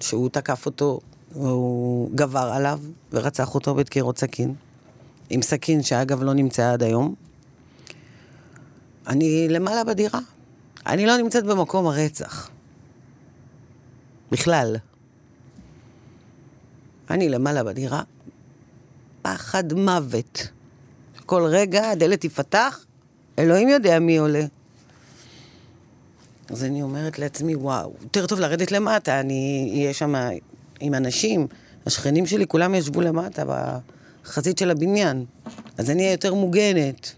שהוא 0.00 0.28
תקף 0.28 0.66
אותו, 0.66 1.00
הוא 1.34 2.10
גבר 2.14 2.50
עליו 2.54 2.80
ורצח 3.12 3.54
אותו 3.54 3.74
בדקירות 3.74 4.18
סכין. 4.18 4.54
עם 5.30 5.42
סכין 5.42 5.82
שאגב 5.82 6.22
לא 6.22 6.34
נמצאה 6.34 6.72
עד 6.72 6.82
היום. 6.82 7.14
אני 9.08 9.48
למעלה 9.48 9.84
בדירה. 9.84 10.20
אני 10.86 11.06
לא 11.06 11.16
נמצאת 11.16 11.44
במקום 11.44 11.86
הרצח. 11.86 12.50
בכלל. 14.30 14.76
אני 17.10 17.28
למעלה 17.28 17.64
בדירה, 17.64 18.02
פחד 19.22 19.72
מוות. 19.72 20.48
כל 21.26 21.42
רגע 21.42 21.90
הדלת 21.90 22.20
תיפתח, 22.20 22.84
אלוהים 23.38 23.68
יודע 23.68 23.98
מי 23.98 24.16
עולה. 24.16 24.44
אז 26.50 26.64
אני 26.64 26.82
אומרת 26.82 27.18
לעצמי, 27.18 27.56
וואו, 27.56 27.94
יותר 28.02 28.26
טוב 28.26 28.40
לרדת 28.40 28.72
למטה, 28.72 29.20
אני 29.20 29.70
אהיה 29.72 29.94
שם 29.94 30.14
עם 30.80 30.94
אנשים. 30.94 31.46
השכנים 31.86 32.26
שלי 32.26 32.46
כולם 32.46 32.74
ישבו 32.74 33.00
למטה 33.00 33.44
בחזית 34.24 34.58
של 34.58 34.70
הבניין, 34.70 35.24
אז 35.78 35.90
אני 35.90 36.02
אהיה 36.02 36.12
יותר 36.12 36.34
מוגנת. 36.34 37.14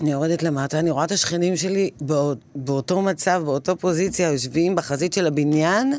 אני 0.00 0.12
יורדת 0.12 0.42
למטה, 0.42 0.78
אני 0.78 0.90
רואה 0.90 1.04
את 1.04 1.12
השכנים 1.12 1.56
שלי 1.56 1.90
בא, 2.00 2.32
באותו 2.54 3.02
מצב, 3.02 3.42
באותו 3.44 3.76
פוזיציה, 3.76 4.32
יושבים 4.32 4.74
בחזית 4.74 5.12
של 5.12 5.26
הבניין. 5.26 5.98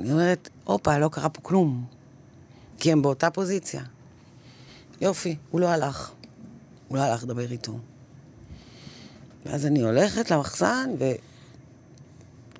אני 0.00 0.12
אומרת, 0.12 0.48
הופה, 0.64 0.98
לא 0.98 1.08
קרה 1.08 1.28
פה 1.28 1.40
כלום. 1.40 1.84
כי 2.78 2.92
הם 2.92 3.02
באותה 3.02 3.30
פוזיציה. 3.30 3.82
יופי, 5.00 5.36
הוא 5.50 5.60
לא 5.60 5.68
הלך. 5.68 6.10
הוא 6.88 6.98
לא 6.98 7.02
הלך 7.02 7.22
לדבר 7.22 7.50
איתו. 7.50 7.78
ואז 9.46 9.66
אני 9.66 9.82
הולכת 9.82 10.30
למחסן 10.30 10.90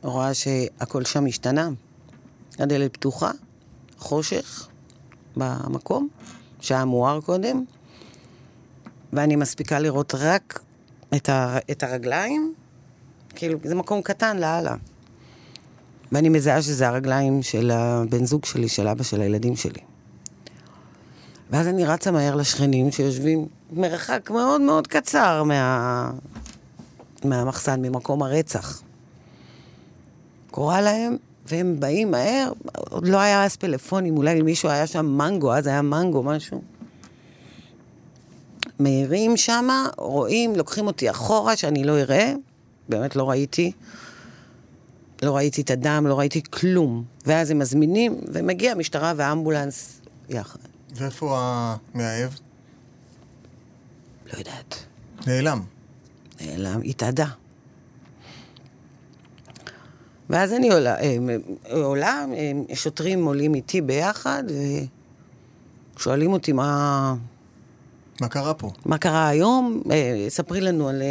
ורואה 0.03 0.35
שהכל 0.35 1.05
שם 1.05 1.27
השתנה. 1.27 1.71
הדלת 2.59 2.93
פתוחה, 2.97 3.31
חושך 3.99 4.69
במקום, 5.37 6.09
שהיה 6.61 6.85
מואר 6.85 7.21
קודם, 7.21 7.65
ואני 9.13 9.37
מספיקה 9.37 9.79
לראות 9.79 10.15
רק 10.19 10.61
את, 11.17 11.29
ה, 11.29 11.59
את 11.71 11.83
הרגליים, 11.83 12.55
כאילו, 13.35 13.59
זה 13.65 13.75
מקום 13.75 14.03
קטן 14.03 14.37
לאללה. 14.37 14.75
ואני 16.13 16.29
מזהה 16.29 16.63
שזה 16.63 16.89
הרגליים 16.89 17.43
של 17.43 17.71
הבן 17.71 18.25
זוג 18.25 18.45
שלי, 18.45 18.69
של 18.69 18.89
אבא 18.89 19.03
של 19.03 19.21
הילדים 19.21 19.57
שלי. 19.57 19.81
ואז 21.51 21.69
אני 21.69 21.85
רצה 21.85 22.11
מהר 22.11 22.35
לשכנים 22.35 22.91
שיושבים 22.91 23.47
מרחק 23.73 24.31
מאוד 24.31 24.61
מאוד 24.61 24.87
קצר 24.87 25.43
מה... 25.43 26.11
מהמחסן, 27.25 27.83
ממקום 27.83 28.23
הרצח. 28.23 28.83
קורא 30.51 30.81
להם, 30.81 31.17
והם 31.47 31.81
באים 31.81 32.11
מהר, 32.11 32.53
עוד 32.91 33.09
לא 33.09 33.19
היה 33.19 33.45
אז 33.45 33.57
פלאפונים, 33.57 34.17
אולי 34.17 34.41
למישהו 34.41 34.69
היה 34.69 34.87
שם 34.87 35.07
מנגו, 35.07 35.55
אז 35.55 35.67
היה 35.67 35.83
מנגו, 35.83 36.23
משהו. 36.23 36.63
מהירים 38.79 39.37
שמה, 39.37 39.89
רואים, 39.99 40.57
לוקחים 40.57 40.87
אותי 40.87 41.11
אחורה, 41.11 41.57
שאני 41.57 41.85
לא 41.85 42.01
אראה, 42.01 42.35
באמת 42.89 43.17
לא 43.17 43.31
ראיתי. 43.31 43.73
לא 45.23 45.37
ראיתי 45.37 45.61
את 45.61 45.71
הדם, 45.71 46.07
לא 46.09 46.19
ראיתי 46.19 46.43
כלום. 46.51 47.05
ואז 47.27 47.51
הם 47.51 47.59
מזמינים, 47.59 48.21
ומגיע 48.33 48.73
המשטרה 48.73 49.13
והאמבולנס 49.17 50.01
יחד. 50.29 50.59
ואיפה 50.95 51.39
המאהב? 51.41 52.31
לא 54.33 54.39
יודעת. 54.39 54.85
נעלם. 55.27 55.63
נעלם, 56.41 56.81
התאדה. 56.85 57.27
ואז 60.31 60.53
אני 60.53 60.71
עולה, 60.71 60.97
אה, 61.01 61.17
עולה, 61.71 62.25
אה, 62.35 62.75
שוטרים 62.75 63.25
עולים 63.25 63.55
איתי 63.55 63.81
ביחד, 63.81 64.45
ושואלים 65.97 66.33
אותי 66.33 66.53
מה... 66.53 67.15
מה 68.21 68.29
קרה 68.29 68.55
פה? 68.55 68.71
מה 68.87 68.99
קרה 68.99 69.29
היום, 69.29 69.83
אה, 69.91 70.27
ספרי 70.29 70.61
לנו 70.61 70.89
על, 70.89 71.03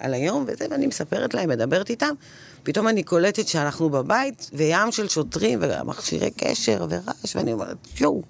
על 0.00 0.14
היום 0.14 0.44
וזה, 0.46 0.66
ואני 0.70 0.86
מספרת 0.86 1.34
להם, 1.34 1.48
מדברת 1.48 1.90
איתם. 1.90 2.14
פתאום 2.62 2.88
אני 2.88 3.02
קולטת 3.02 3.48
שאנחנו 3.48 3.90
בבית, 3.90 4.50
וים 4.52 4.92
של 4.92 5.08
שוטרים, 5.08 5.58
ומכשירי 5.62 6.30
קשר, 6.30 6.86
ורעש, 6.88 7.36
ואני 7.36 7.52
אומרת, 7.52 7.76
יואו, 8.00 8.22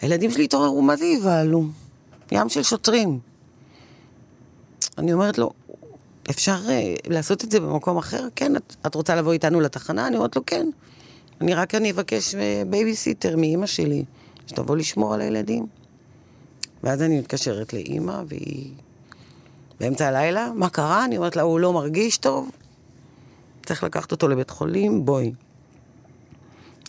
הילדים 0.00 0.30
שלי 0.30 0.44
התעוררו, 0.44 0.82
מה 0.82 0.96
זה 0.96 1.06
יבהלו? 1.06 1.64
ים 2.32 2.48
של 2.48 2.62
שוטרים. 2.62 3.18
אני 4.98 5.12
אומרת 5.12 5.38
לו, 5.38 5.50
אפשר 6.30 6.56
אה, 6.66 7.10
לעשות 7.10 7.44
את 7.44 7.50
זה 7.50 7.60
במקום 7.60 7.98
אחר? 7.98 8.28
כן, 8.36 8.56
את, 8.56 8.76
את 8.86 8.94
רוצה 8.94 9.14
לבוא 9.14 9.32
איתנו 9.32 9.60
לתחנה? 9.60 10.06
אני 10.06 10.16
אומרת 10.16 10.36
לו, 10.36 10.42
כן. 10.46 10.66
אני 11.40 11.54
רק 11.54 11.74
אני 11.74 11.90
אבקש 11.90 12.34
אה, 12.34 12.62
בייביסיטר 12.66 13.36
מאימא 13.36 13.66
שלי, 13.66 14.04
שתבוא 14.46 14.76
לשמור 14.76 15.14
על 15.14 15.20
הילדים. 15.20 15.66
ואז 16.84 17.02
אני 17.02 17.18
מתקשרת 17.18 17.72
לאימא, 17.72 18.22
והיא 18.28 18.70
באמצע 19.80 20.08
הלילה, 20.08 20.50
מה 20.54 20.68
קרה? 20.68 21.04
אני 21.04 21.16
אומרת 21.16 21.36
לה, 21.36 21.42
הוא 21.42 21.60
לא 21.60 21.72
מרגיש 21.72 22.18
טוב, 22.18 22.50
צריך 23.66 23.84
לקחת 23.84 24.12
אותו 24.12 24.28
לבית 24.28 24.50
חולים, 24.50 25.04
בואי. 25.04 25.32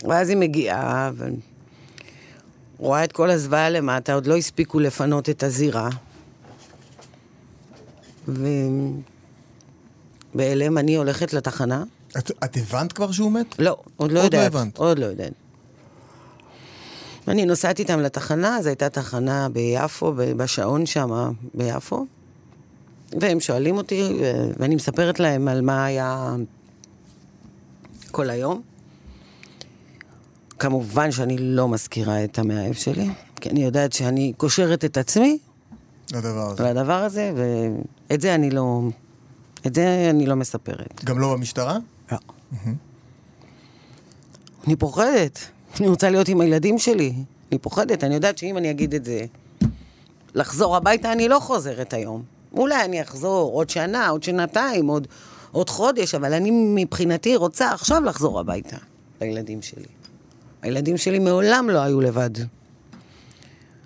ואז 0.04 0.30
היא 0.30 0.38
מגיעה, 0.38 1.12
ורואה 2.78 3.04
את 3.04 3.12
כל 3.12 3.30
הזוועה 3.30 3.70
למטה, 3.70 4.14
עוד 4.14 4.28
לא 4.28 4.38
הספיקו 4.38 4.80
לפנות 4.80 5.30
את 5.30 5.44
הזירה. 5.44 5.90
ובהלם 10.34 10.78
אני 10.78 10.96
הולכת 10.96 11.34
לתחנה. 11.34 11.84
את, 12.18 12.32
את 12.44 12.58
הבנת 12.58 12.94
כבר 12.94 13.12
שהוא 13.12 13.32
מת? 13.32 13.60
לא, 13.60 13.78
עוד 13.98 14.12
לא 14.12 14.20
עוד 14.20 14.26
יודעת. 14.34 14.54
לא 14.54 14.60
הבנת. 14.60 14.78
עוד 14.78 15.00
לא 15.00 15.06
יודעת. 15.06 15.34
אני 17.28 17.46
נוסעת 17.46 17.80
איתם 17.80 18.00
לתחנה, 18.00 18.62
זו 18.62 18.70
הייתה 18.70 18.90
תחנה 18.90 19.50
ביפו, 19.50 20.14
בשעון 20.16 20.86
שם 20.86 21.32
ביפו, 21.54 22.06
והם 23.22 23.40
שואלים 23.40 23.78
אותי, 23.78 24.14
ואני 24.60 24.76
מספרת 24.76 25.20
להם 25.20 25.48
על 25.48 25.62
מה 25.62 25.86
היה 25.86 26.36
כל 28.12 28.30
היום. 28.30 28.62
כמובן 30.60 31.12
שאני 31.12 31.38
לא 31.38 31.68
מזכירה 31.68 32.24
את 32.24 32.40
המאהב 32.40 32.74
שלי, 32.74 33.10
כי 33.42 33.50
אני 33.50 33.64
יודעת 33.64 33.94
שאני 33.94 34.34
קושרת 34.38 34.86
את 34.86 34.98
עצמי 34.98 35.38
לדבר 36.14 36.50
הזה. 36.52 36.64
לדבר 36.64 37.04
הזה, 37.04 37.34
ואת 38.10 38.22
זה 38.22 38.36
אני 38.36 38.50
לא... 38.50 38.82
את 39.68 39.76
זה 39.76 40.08
אני 40.10 40.26
לא 40.26 40.36
מספרת. 40.36 41.04
גם 41.06 41.20
לא 41.20 41.34
במשטרה? 41.34 41.78
לא. 42.12 42.18
אני 44.68 44.76
פוחדת. 44.76 45.40
אני 45.80 45.88
רוצה 45.88 46.10
להיות 46.10 46.28
עם 46.28 46.42
הילדים 46.42 46.80
שלי. 46.80 47.14
אני 47.52 47.60
פוחדת, 47.60 48.04
אני 48.04 48.16
יודעת 48.16 48.38
שאם 48.38 48.58
אני 48.58 48.72
אגיד 48.72 48.94
את 48.94 49.06
זה, 49.06 49.26
לחזור 50.36 50.76
הביתה, 50.76 51.12
אני 51.12 51.30
לא 51.30 51.40
חוזרת 51.40 51.94
היום. 51.94 52.24
אולי 52.54 52.86
אני 52.86 53.02
אחזור 53.02 53.52
עוד 53.52 53.70
שנה, 53.70 54.10
עוד 54.10 54.24
שנתיים, 54.24 54.88
עוד, 54.88 55.08
עוד 55.52 55.70
חודש, 55.70 56.16
אבל 56.16 56.34
אני 56.34 56.52
מבחינתי 56.52 57.36
רוצה 57.36 57.72
עכשיו 57.72 58.04
לחזור 58.04 58.40
הביתה 58.40 58.78
לילדים 59.22 59.62
שלי. 59.62 59.86
הילדים 60.62 60.98
שלי 60.98 61.20
מעולם 61.20 61.70
לא 61.70 61.80
היו 61.80 62.02
לבד. 62.02 62.30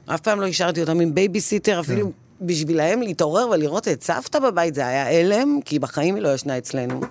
אף 0.06 0.22
פעם 0.22 0.42
לא 0.42 0.48
השארתי 0.48 0.82
אותם 0.82 1.00
עם 1.00 1.16
בייביסיטר, 1.16 1.80
אפילו 1.80 2.12
בשבילהם 2.42 3.02
להתעורר 3.02 3.50
ולראות 3.50 3.88
את 3.88 4.04
סבתא 4.04 4.40
בבית 4.40 4.76
זה 4.76 4.88
היה 4.88 5.20
הלם, 5.20 5.60
כי 5.66 5.80
בחיים 5.80 6.16
היא 6.16 6.24
לא 6.24 6.34
ישנה 6.34 6.58
אצלנו. 6.58 7.02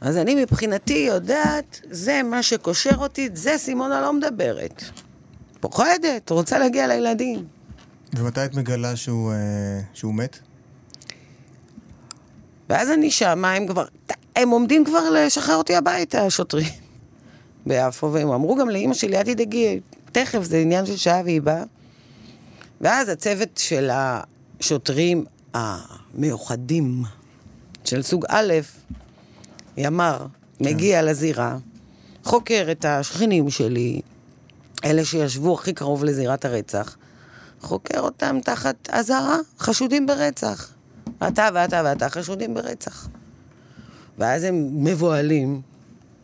אז 0.00 0.16
אני 0.16 0.42
מבחינתי 0.42 1.04
יודעת, 1.08 1.80
זה 1.90 2.22
מה 2.22 2.42
שקושר 2.42 2.96
אותי, 2.96 3.28
זה 3.34 3.54
סימונה 3.58 4.00
לא 4.00 4.12
מדברת. 4.12 4.82
פוחדת, 5.60 6.30
רוצה 6.30 6.58
להגיע 6.58 6.86
לילדים. 6.86 7.44
ומתי 8.16 8.44
את 8.44 8.54
מגלה 8.54 8.96
שהוא, 8.96 9.32
אה, 9.32 9.80
שהוא 9.94 10.14
מת? 10.14 10.38
ואז 12.68 12.90
אני 12.90 13.10
שמה, 13.10 13.52
הם 13.52 13.66
כבר, 13.66 13.84
הם 14.36 14.48
עומדים 14.48 14.84
כבר 14.84 15.10
לשחרר 15.10 15.56
אותי 15.56 15.76
הביתה, 15.76 16.26
השוטרים. 16.26 16.72
ביפו, 17.66 18.12
והם 18.12 18.30
אמרו 18.30 18.56
גם 18.56 18.70
לאימא 18.70 18.94
שלי, 18.94 19.18
אל 19.18 19.22
תדאגי, 19.22 19.80
תכף, 20.12 20.42
זה 20.42 20.58
עניין 20.58 20.86
של 20.86 20.96
שעה 20.96 21.22
והיא 21.24 21.42
באה. 21.42 21.64
ואז 22.80 23.08
הצוות 23.08 23.48
של 23.56 23.90
השוטרים 23.92 25.24
המיוחדים 25.54 27.02
של 27.84 28.02
סוג 28.02 28.24
א', 28.28 28.52
ימ"ר, 29.80 30.26
מגיע 30.60 31.02
לזירה, 31.02 31.56
חוקר 32.24 32.68
את 32.70 32.84
השכנים 32.84 33.50
שלי, 33.50 34.00
אלה 34.84 35.04
שישבו 35.04 35.54
הכי 35.54 35.72
קרוב 35.72 36.04
לזירת 36.04 36.44
הרצח, 36.44 36.96
חוקר 37.60 38.00
אותם 38.00 38.38
תחת 38.44 38.88
אזהרה, 38.92 39.38
חשודים 39.58 40.06
ברצח. 40.06 40.72
אתה 41.28 41.48
ואתה 41.54 41.82
ואתה 41.84 42.08
חשודים 42.08 42.54
ברצח. 42.54 43.08
ואז 44.18 44.44
הם 44.44 44.84
מבוהלים. 44.84 45.60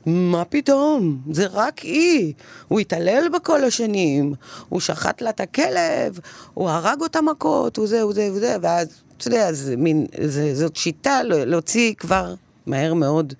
מה 0.07 0.45
פתאום? 0.45 1.19
זה 1.33 1.47
רק 1.47 1.79
היא. 1.79 2.35
הוא 2.69 2.81
התעלל 2.81 3.29
בכל 3.35 3.65
השנים, 3.65 4.35
הוא 4.69 4.81
שחט 4.81 5.23
לה 5.23 5.31
את 5.31 5.41
הכלב, 5.41 6.19
הוא 6.55 6.71
הרג 6.71 7.01
אותה 7.01 7.21
מכות, 7.23 7.77
הוא 7.77 7.87
זה, 7.87 8.03
הוא 8.03 8.15
זה, 8.15 8.29
הוא 8.29 8.39
זה, 8.39 8.57
ואז, 8.63 8.89
אתה 9.17 9.29
יודע, 9.29 9.53
זה 9.53 9.77
מין, 9.77 10.07
זה, 10.25 10.55
זאת 10.55 10.77
שיטה 10.77 11.23
להוציא 11.23 11.95
כבר 11.95 12.35
מהר 12.67 12.95
מאוד 12.95 13.35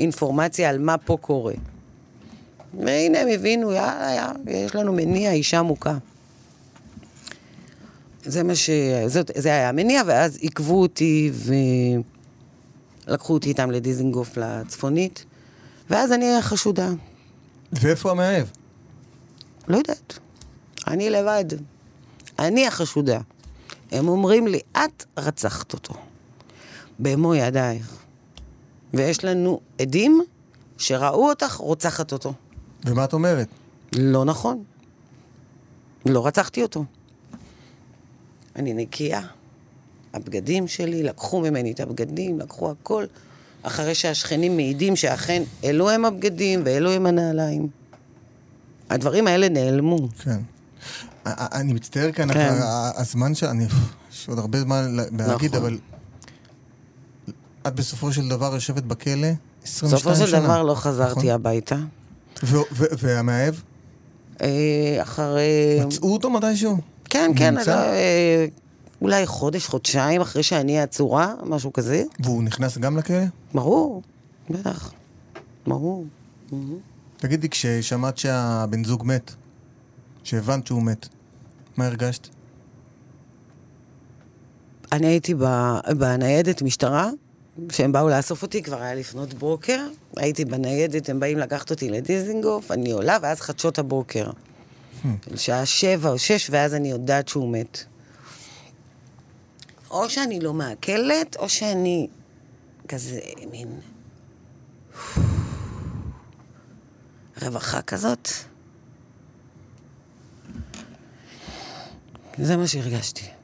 אינפורמציה 0.00 0.70
על 0.70 0.78
מה 0.78 0.98
פה 0.98 1.16
קורה. 1.20 1.54
והנה 2.74 3.20
הם 3.20 3.28
הבינו, 3.28 3.72
יאללה, 3.72 4.14
יאללה, 4.14 4.58
יש 4.64 4.74
לנו 4.74 4.92
מניע 4.92 5.32
אישה 5.32 5.62
מוכה. 5.62 5.96
זה 8.24 8.42
מה 8.42 8.54
ש... 8.54 8.70
זאת, 9.06 9.30
זה 9.36 9.48
היה 9.48 9.68
המניע, 9.68 10.02
ואז 10.06 10.36
עיכבו 10.36 10.80
אותי 10.80 11.32
ולקחו 13.08 13.32
אותי 13.32 13.48
איתם 13.48 13.70
לדיזינגוף 13.70 14.36
לצפונית, 14.36 15.24
ואז 15.90 16.12
אני 16.12 16.24
אהיה 16.24 16.42
חשודה. 16.42 16.88
ואיפה 17.72 18.10
המאהב? 18.10 18.46
לא 19.68 19.76
יודעת. 19.76 20.18
אני 20.86 21.10
לבד. 21.10 21.44
אני 22.38 22.66
החשודה. 22.66 23.20
הם 23.92 24.08
אומרים 24.08 24.46
לי, 24.46 24.60
את 24.72 25.04
רצחת 25.16 25.72
אותו. 25.72 25.94
במו 26.98 27.34
ידייך. 27.34 27.99
ויש 28.94 29.24
לנו 29.24 29.60
עדים 29.78 30.20
שראו 30.78 31.28
אותך 31.28 31.54
רוצחת 31.54 32.12
אותו. 32.12 32.32
ומה 32.84 33.04
את 33.04 33.12
אומרת? 33.12 33.48
לא 33.96 34.24
נכון. 34.24 34.62
לא 36.06 36.26
רצחתי 36.26 36.62
אותו. 36.62 36.84
אני 38.56 38.74
נקייה. 38.74 39.20
הבגדים 40.12 40.68
שלי, 40.68 41.02
לקחו 41.02 41.40
ממני 41.40 41.72
את 41.72 41.80
הבגדים, 41.80 42.38
לקחו 42.38 42.70
הכל, 42.70 43.04
אחרי 43.62 43.94
שהשכנים 43.94 44.56
מעידים 44.56 44.96
שאכן 44.96 45.42
אלו 45.64 45.90
הם 45.90 46.04
הבגדים 46.04 46.62
ואלו 46.64 46.90
הם 46.90 47.06
הנעליים. 47.06 47.68
הדברים 48.90 49.26
האלה 49.26 49.48
נעלמו. 49.48 50.08
כן. 50.08 50.40
אני 51.26 51.72
מצטער 51.72 52.12
כאן, 52.12 52.32
כן. 52.32 52.58
הזמן 52.96 53.34
ש... 53.34 53.42
אני... 53.42 53.66
יש 54.12 54.28
עוד 54.28 54.38
הרבה 54.38 54.60
זמן 54.60 54.96
להגיד, 55.18 55.56
נכון. 55.56 55.62
אבל... 55.62 55.78
את 57.66 57.74
בסופו 57.74 58.12
של 58.12 58.28
דבר 58.28 58.54
יושבת 58.54 58.82
בכלא 58.82 59.28
22 59.64 60.00
שנה. 60.00 60.12
בסופו 60.12 60.26
של 60.26 60.42
דבר 60.42 60.62
לא 60.62 60.74
חזרתי 60.74 61.18
נכון? 61.18 61.30
הביתה. 61.30 61.76
והמאהב? 62.72 63.54
אה, 64.42 64.98
אחרי... 65.02 65.80
מצאו 65.86 66.12
אותו 66.12 66.30
מתישהו? 66.30 66.76
כן, 67.04 67.30
כן? 67.36 67.54
לא, 67.54 67.72
אה, 67.72 68.46
אולי 69.02 69.26
חודש, 69.26 69.66
חודשיים 69.66 70.20
אחרי 70.20 70.42
שאני 70.42 70.80
עצורה, 70.80 71.34
משהו 71.46 71.72
כזה. 71.72 72.04
והוא 72.20 72.42
נכנס 72.42 72.78
גם 72.78 72.98
לכלא? 72.98 73.24
ברור, 73.54 74.02
בטח. 74.50 74.92
ברור. 75.66 76.04
תגידי, 77.16 77.48
כששמעת 77.48 78.18
שהבן 78.18 78.84
זוג 78.84 79.02
מת, 79.06 79.34
שהבנת 80.24 80.66
שהוא 80.66 80.82
מת, 80.82 81.08
מה 81.76 81.86
הרגשת? 81.86 82.28
אני 84.92 85.06
הייתי 85.06 85.34
בניידת 85.98 86.62
משטרה, 86.62 87.10
כשהם 87.68 87.92
באו 87.92 88.08
לאסוף 88.08 88.42
אותי, 88.42 88.62
כבר 88.62 88.82
היה 88.82 88.94
לפנות 88.94 89.34
בוקר. 89.34 89.86
הייתי 90.16 90.44
בניידת, 90.44 91.08
הם 91.08 91.20
באים 91.20 91.38
לקחת 91.38 91.70
אותי 91.70 91.90
לדיזינגוף, 91.90 92.70
אני 92.70 92.90
עולה, 92.90 93.18
ואז 93.22 93.40
חדשות 93.40 93.78
הבוקר. 93.78 94.30
של 95.02 95.36
שעה 95.36 95.66
שבע 95.66 96.10
או 96.10 96.18
שש, 96.18 96.50
ואז 96.50 96.74
אני 96.74 96.90
יודעת 96.90 97.28
שהוא 97.28 97.52
מת. 97.52 97.84
או 99.90 100.10
שאני 100.10 100.40
לא 100.40 100.54
מעכלת, 100.54 101.36
או 101.36 101.48
שאני 101.48 102.08
כזה 102.88 103.20
מין... 103.50 103.80
רווחה 107.42 107.82
כזאת. 107.82 108.28
זה 112.38 112.56
מה 112.56 112.66
שהרגשתי. 112.66 113.39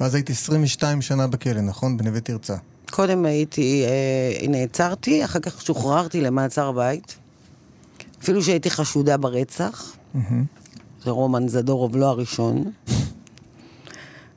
ואז 0.00 0.14
היית 0.14 0.30
22 0.30 1.02
שנה 1.02 1.26
בכלא, 1.26 1.60
נכון? 1.60 1.96
בנווה 1.96 2.20
תרצה. 2.20 2.56
קודם 2.90 3.24
הייתי, 3.24 3.84
אה, 3.84 4.48
נעצרתי, 4.48 5.24
אחר 5.24 5.40
כך 5.40 5.62
שוחררתי 5.62 6.20
למעצר 6.20 6.72
בית. 6.72 7.16
אפילו 8.22 8.42
שהייתי 8.42 8.70
חשודה 8.70 9.16
ברצח. 9.16 9.96
זה 11.04 11.10
רומן 11.10 11.48
זדורוב, 11.48 11.96
לא 11.96 12.06
הראשון. 12.06 12.64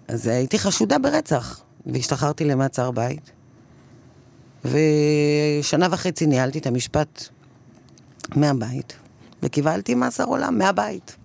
אז 0.07 0.27
הייתי 0.27 0.59
חשודה 0.59 0.97
ברצח, 0.99 1.61
והשתחררתי 1.85 2.45
למעצר 2.45 2.91
בית. 2.91 3.31
ושנה 4.65 5.87
וחצי 5.91 6.25
ניהלתי 6.25 6.59
את 6.59 6.67
המשפט 6.67 7.27
מהבית, 8.35 8.93
וקיבלתי 9.43 9.95
מאסר 9.95 10.23
עולם 10.23 10.57
מהבית. 10.57 11.15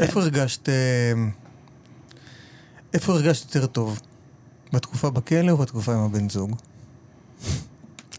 כן. 0.00 0.06
איפה 0.06 0.20
הרגשת... 0.20 0.68
אה, 0.68 1.12
איפה 2.94 3.12
הרגשת 3.12 3.54
יותר 3.54 3.66
טוב? 3.66 4.00
בתקופה 4.72 5.10
בכלא 5.10 5.50
או 5.50 5.56
בתקופה 5.56 5.92
עם 5.94 5.98
הבן 6.00 6.28
זוג? 6.28 6.56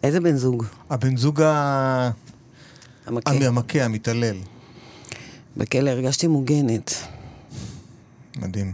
איזה 0.03 0.19
בן 0.19 0.36
זוג? 0.38 0.65
הבן 0.89 1.17
זוג 1.17 1.41
ה- 1.41 2.11
המכה. 3.05 3.32
המכה, 3.47 3.84
המתעלל. 3.86 4.38
בכלא 5.57 5.89
הרגשתי 5.89 6.27
מוגנת. 6.27 6.93
מדהים. 8.38 8.73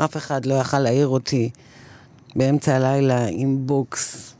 אף 0.00 0.16
אחד 0.16 0.46
לא 0.46 0.54
יכל 0.54 0.78
להעיר 0.78 1.06
אותי 1.08 1.50
באמצע 2.36 2.76
הלילה 2.76 3.26
עם 3.30 3.66
בוקס 3.66 4.34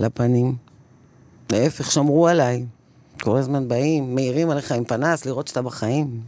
לפנים. 0.00 0.56
להפך, 1.52 1.90
שמרו 1.90 2.28
עליי. 2.28 2.66
כל 3.20 3.36
הזמן 3.36 3.68
באים, 3.68 4.14
מעירים 4.14 4.50
עליך 4.50 4.72
עם 4.72 4.84
פנס, 4.84 5.24
לראות 5.24 5.48
שאתה 5.48 5.62
בחיים. 5.62 6.20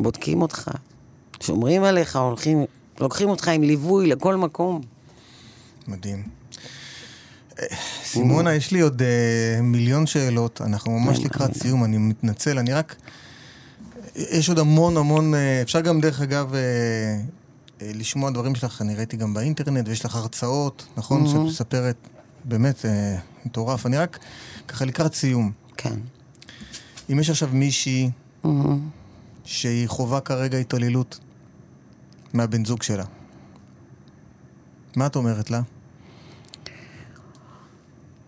בודקים 0.00 0.42
אותך, 0.42 0.70
שומרים 1.40 1.84
עליך, 1.84 2.16
הולכים, 2.16 2.64
לוקחים 3.00 3.28
אותך 3.28 3.48
עם 3.48 3.62
ליווי 3.62 4.06
לכל 4.06 4.36
מקום. 4.36 4.80
מדהים. 5.88 6.22
אה, 7.58 7.66
סימונה, 8.04 8.54
יש 8.54 8.72
לי 8.72 8.80
עוד 8.80 9.02
אה, 9.02 9.62
מיליון 9.62 10.06
שאלות, 10.06 10.60
אנחנו 10.60 10.98
ממש 10.98 11.18
כן, 11.18 11.24
לקראת 11.24 11.52
כן. 11.52 11.58
סיום, 11.58 11.84
אני 11.84 11.98
מתנצל, 11.98 12.58
אני 12.58 12.72
רק... 12.72 12.96
יש 14.18 14.48
עוד 14.48 14.58
המון 14.58 14.96
המון, 14.96 15.34
אה, 15.34 15.62
אפשר 15.62 15.80
גם 15.80 16.00
דרך 16.00 16.20
אגב 16.20 16.54
אה, 16.54 16.60
אה, 17.82 17.90
לשמוע 17.94 18.30
דברים 18.30 18.54
שלך, 18.54 18.82
אני 18.82 18.94
ראיתי 18.94 19.16
גם 19.16 19.34
באינטרנט, 19.34 19.88
ויש 19.88 20.04
לך 20.04 20.16
הרצאות, 20.16 20.86
נכון? 20.96 21.28
שאת 21.28 21.36
מספרת, 21.36 21.96
באמת, 22.48 22.84
אה, 22.84 23.16
מטורף. 23.46 23.86
אני 23.86 23.96
רק 23.96 24.18
ככה 24.68 24.84
לקראת 24.84 25.14
סיום. 25.14 25.52
כן. 25.76 26.00
אם 27.12 27.20
יש 27.20 27.30
עכשיו 27.30 27.48
מישהי 27.52 28.10
שהיא 29.44 29.88
חווה 29.88 30.20
כרגע 30.20 30.58
התעללות 30.58 31.18
מהבן 32.32 32.64
זוג 32.64 32.82
שלה, 32.82 33.04
מה 34.96 35.06
את 35.06 35.16
אומרת 35.16 35.50
לה? 35.50 35.60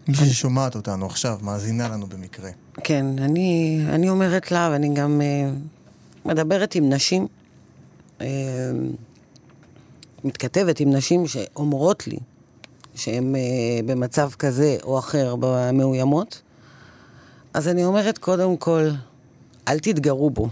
מישהי 0.08 0.26
ששומעת 0.26 0.76
אותנו 0.76 1.06
עכשיו, 1.06 1.38
מאזינה 1.42 1.88
לנו 1.88 2.06
במקרה. 2.06 2.50
כן, 2.84 3.06
אני, 3.18 3.80
אני 3.88 4.08
אומרת 4.08 4.52
לה, 4.52 4.68
ואני 4.72 4.94
גם 4.94 5.20
uh, 5.20 6.28
מדברת 6.28 6.74
עם 6.74 6.92
נשים, 6.92 7.26
uh, 8.18 8.22
מתכתבת 10.24 10.80
עם 10.80 10.92
נשים 10.92 11.26
שאומרות 11.26 12.06
לי 12.06 12.18
שהן 12.94 13.34
uh, 13.34 13.38
במצב 13.86 14.30
כזה 14.38 14.76
או 14.82 14.98
אחר 14.98 15.36
במאוימות, 15.40 16.42
אז 17.54 17.68
אני 17.68 17.84
אומרת, 17.84 18.18
קודם 18.18 18.56
כל, 18.56 18.88
אל 19.68 19.78
תתגרו 19.78 20.30
בו. 20.30 20.48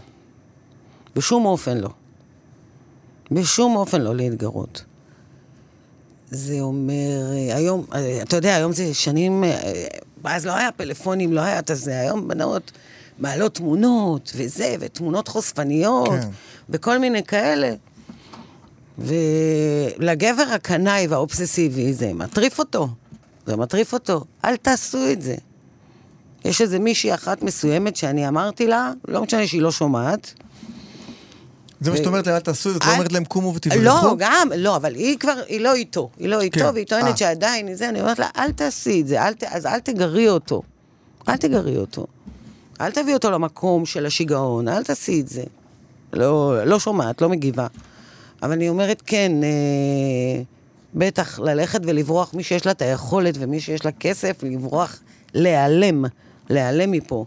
בשום 1.17 1.47
אופן 1.47 1.79
לא. 1.79 1.89
בשום 3.31 3.77
אופן 3.77 4.01
לא 4.01 4.17
להתגרות. 4.17 4.85
זה 6.31 6.61
אומר, 6.61 7.33
אה, 7.33 7.57
היום, 7.57 7.85
אה, 7.95 8.23
אתה 8.23 8.37
יודע, 8.37 8.55
היום 8.57 8.73
זה 8.73 8.95
שנים, 8.95 9.45
אה, 9.45 9.87
אז 10.25 10.47
לא 10.47 10.57
היה 10.57 10.73
פלאפונים, 10.73 11.33
לא 11.33 11.41
היה 11.41 11.59
את 11.59 11.71
הזה, 11.71 12.01
היום 12.01 12.29
בנות 12.29 12.73
מעלות 13.19 13.55
תמונות, 13.55 14.33
וזה, 14.37 14.75
ותמונות 14.81 15.29
חושפניות. 15.29 16.09
כן. 16.09 16.29
וכל 16.69 16.99
מיני 16.99 17.25
כאלה. 17.25 17.75
ולגבר 18.99 20.43
הקנאי 20.55 21.07
והאובססיבי, 21.07 21.93
זה 21.93 22.13
מטריף 22.15 22.59
אותו. 22.59 22.89
זה 23.47 23.57
מטריף 23.57 23.93
אותו. 23.93 24.25
אל 24.45 24.57
תעשו 24.57 25.13
את 25.13 25.23
זה. 25.23 25.35
יש 26.45 26.61
איזה 26.61 26.79
מישהי 26.79 27.15
אחת 27.15 27.43
מסוימת 27.43 27.97
שאני 27.97 28.29
אמרתי 28.29 28.67
לה, 28.67 28.93
לא 29.09 29.23
משנה 29.23 29.47
שהיא 29.47 29.63
לא 29.63 29.73
שומעת, 29.73 30.33
זה 31.81 31.91
מה 31.91 31.97
שאת 31.97 32.07
אומרת 32.07 32.27
להם, 32.27 32.37
אל 32.37 32.41
תעשו 32.41 32.69
את 32.69 32.75
זה, 32.75 32.81
את 32.81 32.87
לא 32.87 32.93
אומרת 32.93 33.13
להם 33.13 33.25
קומו 33.25 33.55
ותברחו? 33.55 33.81
לא, 33.83 34.15
גם, 34.19 34.49
לא, 34.57 34.77
אבל 34.77 34.95
היא 34.95 35.19
כבר, 35.19 35.43
היא 35.47 35.61
לא 35.61 35.75
איתו. 35.75 36.11
היא 36.19 36.29
לא 36.29 36.41
איתו, 36.41 36.61
כן, 36.61 36.71
והיא 36.73 36.85
אה. 36.93 37.01
טוענת 37.01 37.19
שעדיין, 37.19 37.75
זה, 37.75 37.89
אני 37.89 38.01
אומרת 38.01 38.19
לה, 38.19 38.29
אל 38.37 38.53
תעשי 38.53 39.01
את 39.01 39.07
זה, 39.07 39.23
אל 39.23 39.35
ת, 39.35 39.45
אז 39.45 39.67
אל 39.67 39.79
תגרי 39.79 40.29
אותו. 40.29 40.63
אל 41.29 41.37
תגרי 41.37 41.77
אותו. 41.77 42.07
אל 42.81 42.91
תביא 42.91 43.15
אותו 43.15 43.31
למקום 43.31 43.87
של 43.87 44.07
השיגעון, 44.07 44.69
אל 44.69 44.85
תעשי 44.85 45.21
את 45.21 45.29
זה. 45.29 45.45
לא, 46.13 46.65
לא 46.65 46.79
שומעת, 46.79 47.23
לא 47.23 47.29
מגיבה. 47.29 47.67
אבל 48.43 48.53
אני 48.53 48.69
אומרת, 48.69 49.03
כן, 49.07 49.33
אה, 49.43 50.43
בטח 50.95 51.39
ללכת 51.39 51.81
ולברוח, 51.85 52.35
מי 52.35 52.43
שיש 52.43 52.67
לה 52.67 52.73
את 52.73 52.83
היכולת 52.83 53.35
ומי 53.39 53.61
שיש 53.61 53.85
לה 53.85 53.93
כסף, 53.93 54.43
לברוח, 54.43 55.01
להיעלם, 55.35 56.05
להיעלם 56.51 56.91
מפה. 56.91 57.25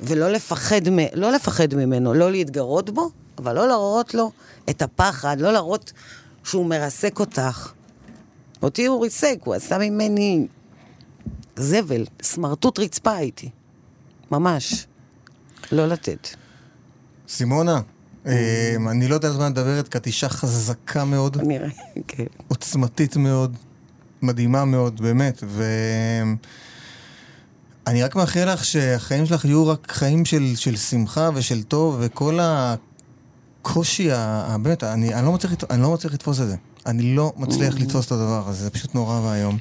ולא 0.00 0.28
לפחד, 0.32 0.88
מ- 0.88 1.14
לא 1.14 1.32
לפחד 1.32 1.74
ממנו, 1.74 2.14
לא 2.14 2.30
להתגרות 2.30 2.90
בו, 2.90 3.10
אבל 3.38 3.54
לא 3.54 3.68
להראות 3.68 4.14
לו 4.14 4.30
את 4.70 4.82
הפחד, 4.82 5.40
לא 5.40 5.52
להראות 5.52 5.92
שהוא 6.44 6.66
מרסק 6.66 7.20
אותך. 7.20 7.72
אותי 8.62 8.86
הוא 8.86 9.02
ריסק, 9.02 9.38
הוא 9.44 9.54
עשה 9.54 9.78
ממני 9.78 10.46
זבל, 11.56 12.04
סמרטוט 12.22 12.78
רצפה 12.78 13.12
הייתי. 13.12 13.48
ממש. 14.30 14.86
לא 15.72 15.86
לתת. 15.86 16.28
סימונה, 17.28 17.80
אני 18.90 19.08
לא 19.08 19.14
יודע 19.14 19.28
על 19.28 19.36
מה 19.36 19.48
מדברת, 19.48 19.88
כי 19.88 19.98
את 19.98 20.06
אישה 20.06 20.28
חזקה 20.28 21.04
מאוד, 21.04 21.36
נראה, 21.42 21.68
כן. 22.08 22.24
עוצמתית 22.48 23.16
מאוד, 23.16 23.56
מדהימה 24.22 24.64
מאוד, 24.64 25.00
באמת, 25.00 25.42
ו... 25.46 25.64
אני 27.86 28.02
רק 28.02 28.16
מאחל 28.16 28.52
לך 28.52 28.64
שהחיים 28.64 29.26
שלך 29.26 29.44
יהיו 29.44 29.68
רק 29.68 29.92
חיים 29.92 30.24
של, 30.24 30.52
של 30.56 30.76
שמחה 30.76 31.30
ושל 31.34 31.62
טוב, 31.62 31.96
וכל 32.00 32.38
הקושי, 32.42 34.08
באמת, 34.62 34.84
אני, 34.84 35.14
אני, 35.14 35.26
לא 35.26 35.32
מצליח, 35.32 35.52
אני 35.70 35.82
לא 35.82 35.92
מצליח 35.92 36.12
לתפוס 36.12 36.40
את 36.40 36.48
זה. 36.48 36.56
אני 36.86 37.16
לא 37.16 37.32
מצליח 37.36 37.74
לתפוס 37.74 38.06
את 38.06 38.12
הדבר 38.12 38.48
הזה, 38.48 38.64
זה 38.64 38.70
פשוט 38.70 38.94
נורא 38.94 39.20
ואיום. 39.20 39.58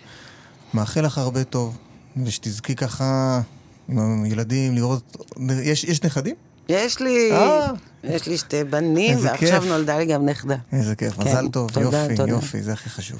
מאחל 0.73 1.01
לך 1.01 1.17
הרבה 1.17 1.43
טוב, 1.43 1.77
ושתזכי 2.25 2.75
ככה 2.75 3.41
עם 3.89 4.23
הילדים, 4.23 4.75
לראות... 4.75 5.17
יש, 5.63 5.83
יש 5.83 6.03
נכדים? 6.03 6.35
יש 6.69 6.99
לי, 6.99 7.31
אה. 7.31 7.71
יש 8.03 8.27
לי 8.27 8.37
שתי 8.37 8.63
בנים, 8.63 9.17
ועכשיו 9.21 9.61
כיף. 9.61 9.69
נולדה 9.69 9.97
לי 9.97 10.05
גם 10.05 10.25
נכדה. 10.25 10.55
איזה 10.71 10.95
כיף, 10.95 11.13
כן, 11.13 11.29
מזל 11.29 11.47
טוב, 11.47 11.71
תודה, 11.71 11.97
יופי, 11.97 12.15
תודה. 12.15 12.29
יופי, 12.29 12.61
זה 12.61 12.73
הכי 12.73 12.89
חשוב. 12.89 13.19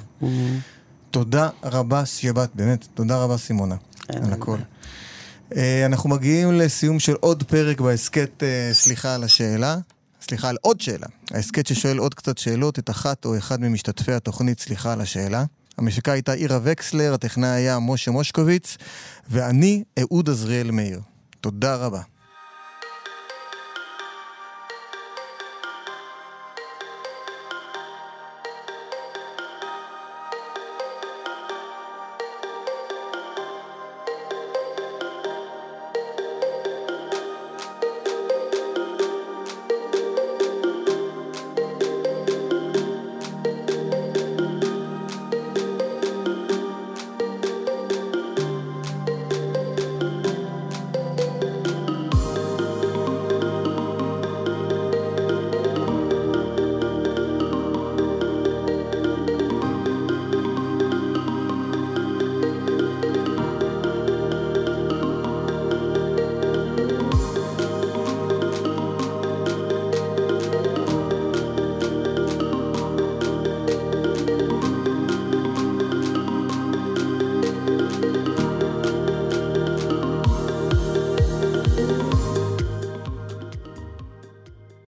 תודה 1.10 1.48
רבה 1.64 2.06
שבאת, 2.06 2.50
באמת, 2.54 2.86
תודה 2.94 3.16
רבה 3.16 3.38
סימונה, 3.38 3.76
על. 4.08 4.32
הכל. 4.32 4.56
אה, 5.56 5.86
אנחנו 5.86 6.10
מגיעים 6.10 6.52
לסיום 6.52 6.98
של 6.98 7.14
עוד 7.20 7.42
פרק 7.42 7.80
בהסכת 7.80 8.42
אה, 8.42 8.70
סליחה 8.72 9.14
על 9.14 9.24
השאלה. 9.24 9.76
סליחה 10.22 10.48
על 10.48 10.56
עוד 10.60 10.80
שאלה. 10.80 11.06
ההסכת 11.30 11.66
ששואל 11.66 11.98
עוד 11.98 12.14
קצת 12.14 12.38
שאלות 12.38 12.78
את 12.78 12.90
אחת 12.90 13.24
או 13.24 13.38
אחד 13.38 13.60
ממשתתפי 13.60 14.12
התוכנית 14.12 14.60
סליחה 14.60 14.92
על 14.92 15.00
השאלה. 15.00 15.44
המפיקה 15.78 16.12
הייתה 16.12 16.34
אירה 16.34 16.58
וקסלר, 16.62 17.14
הטכנאי 17.14 17.48
היה 17.48 17.78
משה 17.78 18.10
מושקוביץ, 18.10 18.76
ואני 19.30 19.84
אהוד 20.00 20.30
עזריאל 20.30 20.70
מאיר. 20.70 21.00
תודה 21.40 21.76
רבה. 21.76 22.00